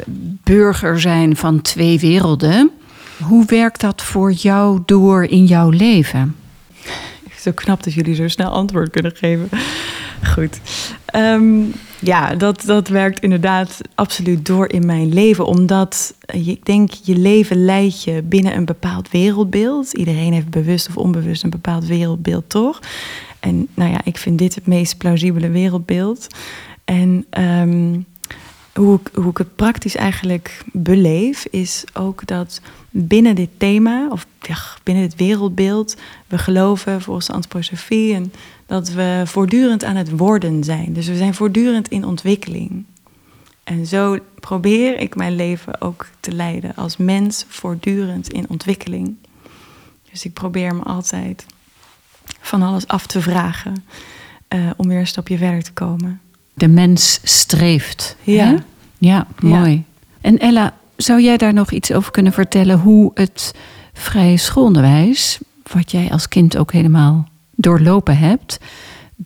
[0.44, 2.70] burger zijn van twee werelden
[3.22, 6.36] Hoe werkt dat voor jou door in jouw leven?
[7.40, 9.48] Zo knap dat jullie zo snel antwoord kunnen geven.
[10.34, 10.60] Goed.
[11.08, 11.62] Ehm,
[12.00, 15.46] ja, dat, dat werkt inderdaad absoluut door in mijn leven.
[15.46, 19.92] Omdat ik denk, je leven leidt je binnen een bepaald wereldbeeld.
[19.92, 22.80] Iedereen heeft bewust of onbewust een bepaald wereldbeeld, toch?
[23.40, 26.26] En nou ja, ik vind dit het meest plausibele wereldbeeld.
[26.84, 28.06] En um,
[28.74, 34.26] hoe, ik, hoe ik het praktisch eigenlijk beleef, is ook dat binnen dit thema, of
[34.82, 35.96] binnen het wereldbeeld,
[36.26, 38.32] we geloven volgens antroposofie en
[38.68, 40.92] dat we voortdurend aan het worden zijn.
[40.92, 42.84] Dus we zijn voortdurend in ontwikkeling.
[43.64, 49.16] En zo probeer ik mijn leven ook te leiden als mens voortdurend in ontwikkeling.
[50.10, 51.46] Dus ik probeer me altijd
[52.40, 53.84] van alles af te vragen
[54.54, 56.20] uh, om weer een stapje verder te komen.
[56.54, 58.16] De mens streeft.
[58.22, 58.46] Ja.
[58.46, 58.56] Hè?
[58.98, 59.84] Ja, mooi.
[60.20, 63.54] En Ella, zou jij daar nog iets over kunnen vertellen hoe het
[63.92, 65.38] vrije schoolonderwijs,
[65.72, 67.27] wat jij als kind ook helemaal
[67.60, 68.58] doorlopen hebt,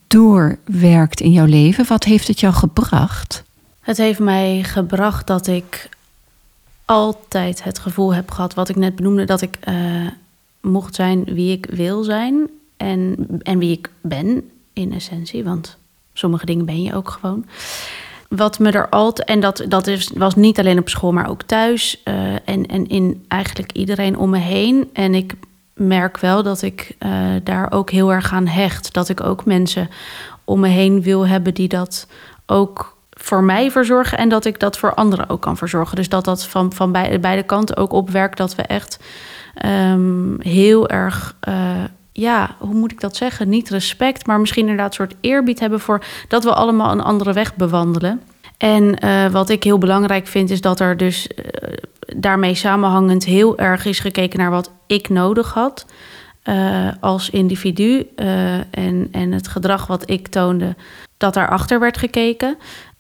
[0.07, 1.87] doorwerkt in jouw leven?
[1.87, 3.43] Wat heeft het jou gebracht?
[3.81, 5.89] Het heeft mij gebracht dat ik
[6.85, 9.75] altijd het gevoel heb gehad, wat ik net benoemde, dat ik uh,
[10.61, 15.45] mocht zijn wie ik wil zijn en, en wie ik ben in essentie.
[15.45, 15.77] Want
[16.13, 17.47] sommige dingen ben je ook gewoon.
[18.29, 21.43] Wat me er altijd, en dat, dat is, was niet alleen op school, maar ook
[21.43, 22.15] thuis uh,
[22.45, 24.91] en, en in eigenlijk iedereen om me heen.
[24.93, 25.35] En ik
[25.83, 27.11] merk wel dat ik uh,
[27.43, 28.93] daar ook heel erg aan hecht.
[28.93, 29.89] Dat ik ook mensen
[30.45, 32.07] om me heen wil hebben die dat
[32.47, 35.97] ook voor mij verzorgen en dat ik dat voor anderen ook kan verzorgen.
[35.97, 38.99] Dus dat dat van, van beide, beide kanten ook opwerkt, dat we echt
[39.67, 41.37] um, heel erg.
[41.49, 41.55] Uh,
[42.13, 43.49] ja, hoe moet ik dat zeggen?
[43.49, 47.33] Niet respect, maar misschien inderdaad een soort eerbied hebben voor dat we allemaal een andere
[47.33, 48.21] weg bewandelen.
[48.57, 51.29] En uh, wat ik heel belangrijk vind, is dat er dus
[52.17, 55.87] daarmee samenhangend heel erg is gekeken naar wat ik nodig had
[56.45, 58.09] uh, als individu.
[58.71, 60.77] en, en het gedrag wat ik toonde,
[61.17, 62.57] dat daarachter werd gekeken.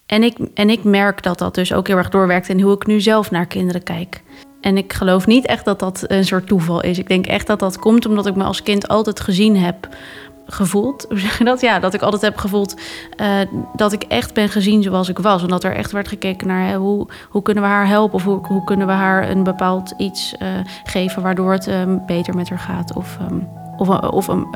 [0.07, 2.87] En ik, en ik merk dat dat dus ook heel erg doorwerkt in hoe ik
[2.87, 4.23] nu zelf naar kinderen kijk.
[4.61, 6.99] En ik geloof niet echt dat dat een soort toeval is.
[6.99, 9.89] Ik denk echt dat dat komt omdat ik me als kind altijd gezien heb,
[10.47, 11.05] gevoeld.
[11.09, 11.61] Hoe zeg je dat?
[11.61, 12.81] Ja, dat ik altijd heb gevoeld
[13.21, 13.41] uh,
[13.75, 15.43] dat ik echt ben gezien zoals ik was.
[15.43, 18.47] En dat er echt werd gekeken naar hoe, hoe kunnen we haar helpen of hoe,
[18.47, 20.49] hoe kunnen we haar een bepaald iets uh,
[20.85, 22.95] geven waardoor het um, beter met haar gaat.
[22.95, 24.47] Of, um, of, of een,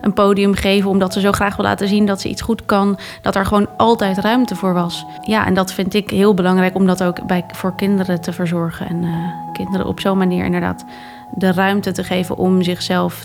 [0.00, 2.98] een podium geven omdat ze zo graag wil laten zien dat ze iets goed kan.
[3.22, 5.04] Dat er gewoon altijd ruimte voor was.
[5.22, 8.88] Ja, en dat vind ik heel belangrijk om dat ook bij, voor kinderen te verzorgen.
[8.88, 9.04] En
[9.52, 10.84] kinderen op zo'n manier inderdaad
[11.34, 13.24] de ruimte te geven om zichzelf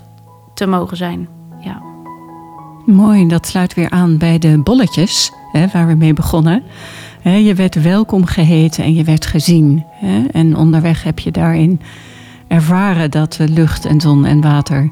[0.54, 1.39] te mogen zijn.
[2.90, 6.62] Mooi, dat sluit weer aan bij de bolletjes hè, waar we mee begonnen.
[7.22, 9.84] Je werd welkom geheten en je werd gezien.
[9.90, 11.80] Hè, en onderweg heb je daarin
[12.48, 14.90] ervaren dat de lucht en zon en water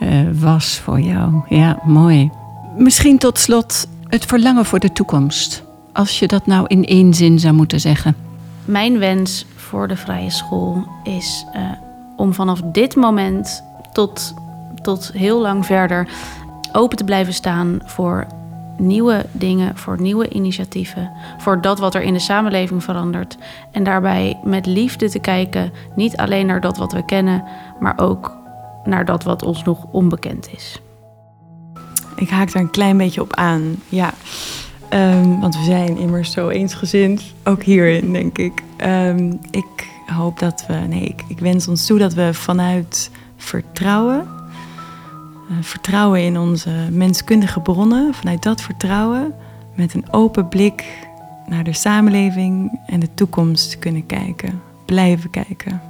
[0.00, 0.08] uh,
[0.40, 1.42] was voor jou.
[1.48, 2.30] Ja, mooi.
[2.76, 5.64] Misschien tot slot het verlangen voor de toekomst.
[5.92, 8.16] Als je dat nou in één zin zou moeten zeggen.
[8.64, 11.60] Mijn wens voor de vrije school is uh,
[12.16, 14.34] om vanaf dit moment tot
[14.84, 16.08] tot heel lang verder
[16.74, 18.26] open te blijven staan voor
[18.76, 23.36] nieuwe dingen, voor nieuwe initiatieven, voor dat wat er in de samenleving verandert.
[23.72, 27.44] En daarbij met liefde te kijken, niet alleen naar dat wat we kennen,
[27.80, 28.36] maar ook
[28.84, 30.80] naar dat wat ons nog onbekend is.
[32.16, 34.12] Ik haak daar een klein beetje op aan, ja.
[34.90, 38.62] Um, want we zijn immers zo eensgezind, ook hierin denk ik.
[38.86, 44.33] Um, ik hoop dat we, nee, ik, ik wens ons toe dat we vanuit vertrouwen
[45.60, 49.34] vertrouwen in onze menskundige bronnen, vanuit dat vertrouwen
[49.74, 50.84] met een open blik
[51.46, 55.80] naar de samenleving en de toekomst kunnen kijken, blijven kijken.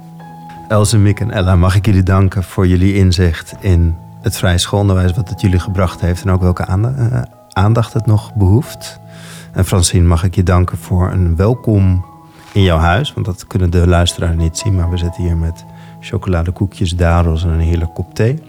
[0.67, 5.13] Else, Mick en Ella, mag ik jullie danken voor jullie inzicht in het vrije schoolonderwijs,
[5.13, 6.65] wat het jullie gebracht heeft en ook welke
[7.49, 8.99] aandacht het nog behoeft.
[9.53, 12.05] En Francine, mag ik je danken voor een welkom
[12.51, 15.65] in jouw huis, want dat kunnen de luisteraars niet zien, maar we zitten hier met
[15.99, 18.41] chocoladekoekjes, dadels en een heerlijk kop thee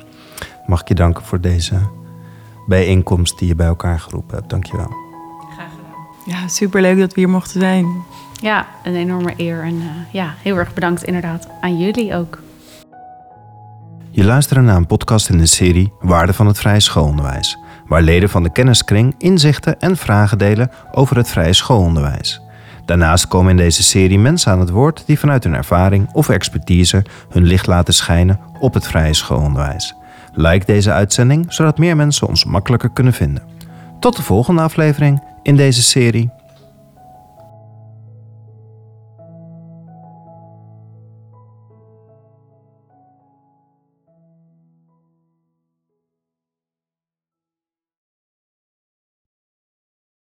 [0.66, 1.78] mag ik je danken voor deze
[2.66, 4.50] bijeenkomst die je bij elkaar geroepen hebt.
[4.50, 4.90] Dankjewel.
[5.54, 6.40] Graag gedaan.
[6.40, 7.86] Ja, superleuk dat we hier mochten zijn.
[8.40, 9.62] Ja, een enorme eer.
[9.62, 12.38] En uh, ja, heel erg bedankt inderdaad aan jullie ook.
[14.10, 18.28] Je luistert naar een podcast in de serie Waarde van het Vrije Schoolonderwijs, waar leden
[18.28, 22.40] van de kenniskring inzichten en vragen delen over het vrije schoolonderwijs.
[22.84, 27.04] Daarnaast komen in deze serie mensen aan het woord die vanuit hun ervaring of expertise
[27.28, 29.94] hun licht laten schijnen op het vrije schoolonderwijs.
[30.38, 33.42] Like deze uitzending, zodat meer mensen ons makkelijker kunnen vinden.
[34.00, 36.30] Tot de volgende aflevering in deze serie.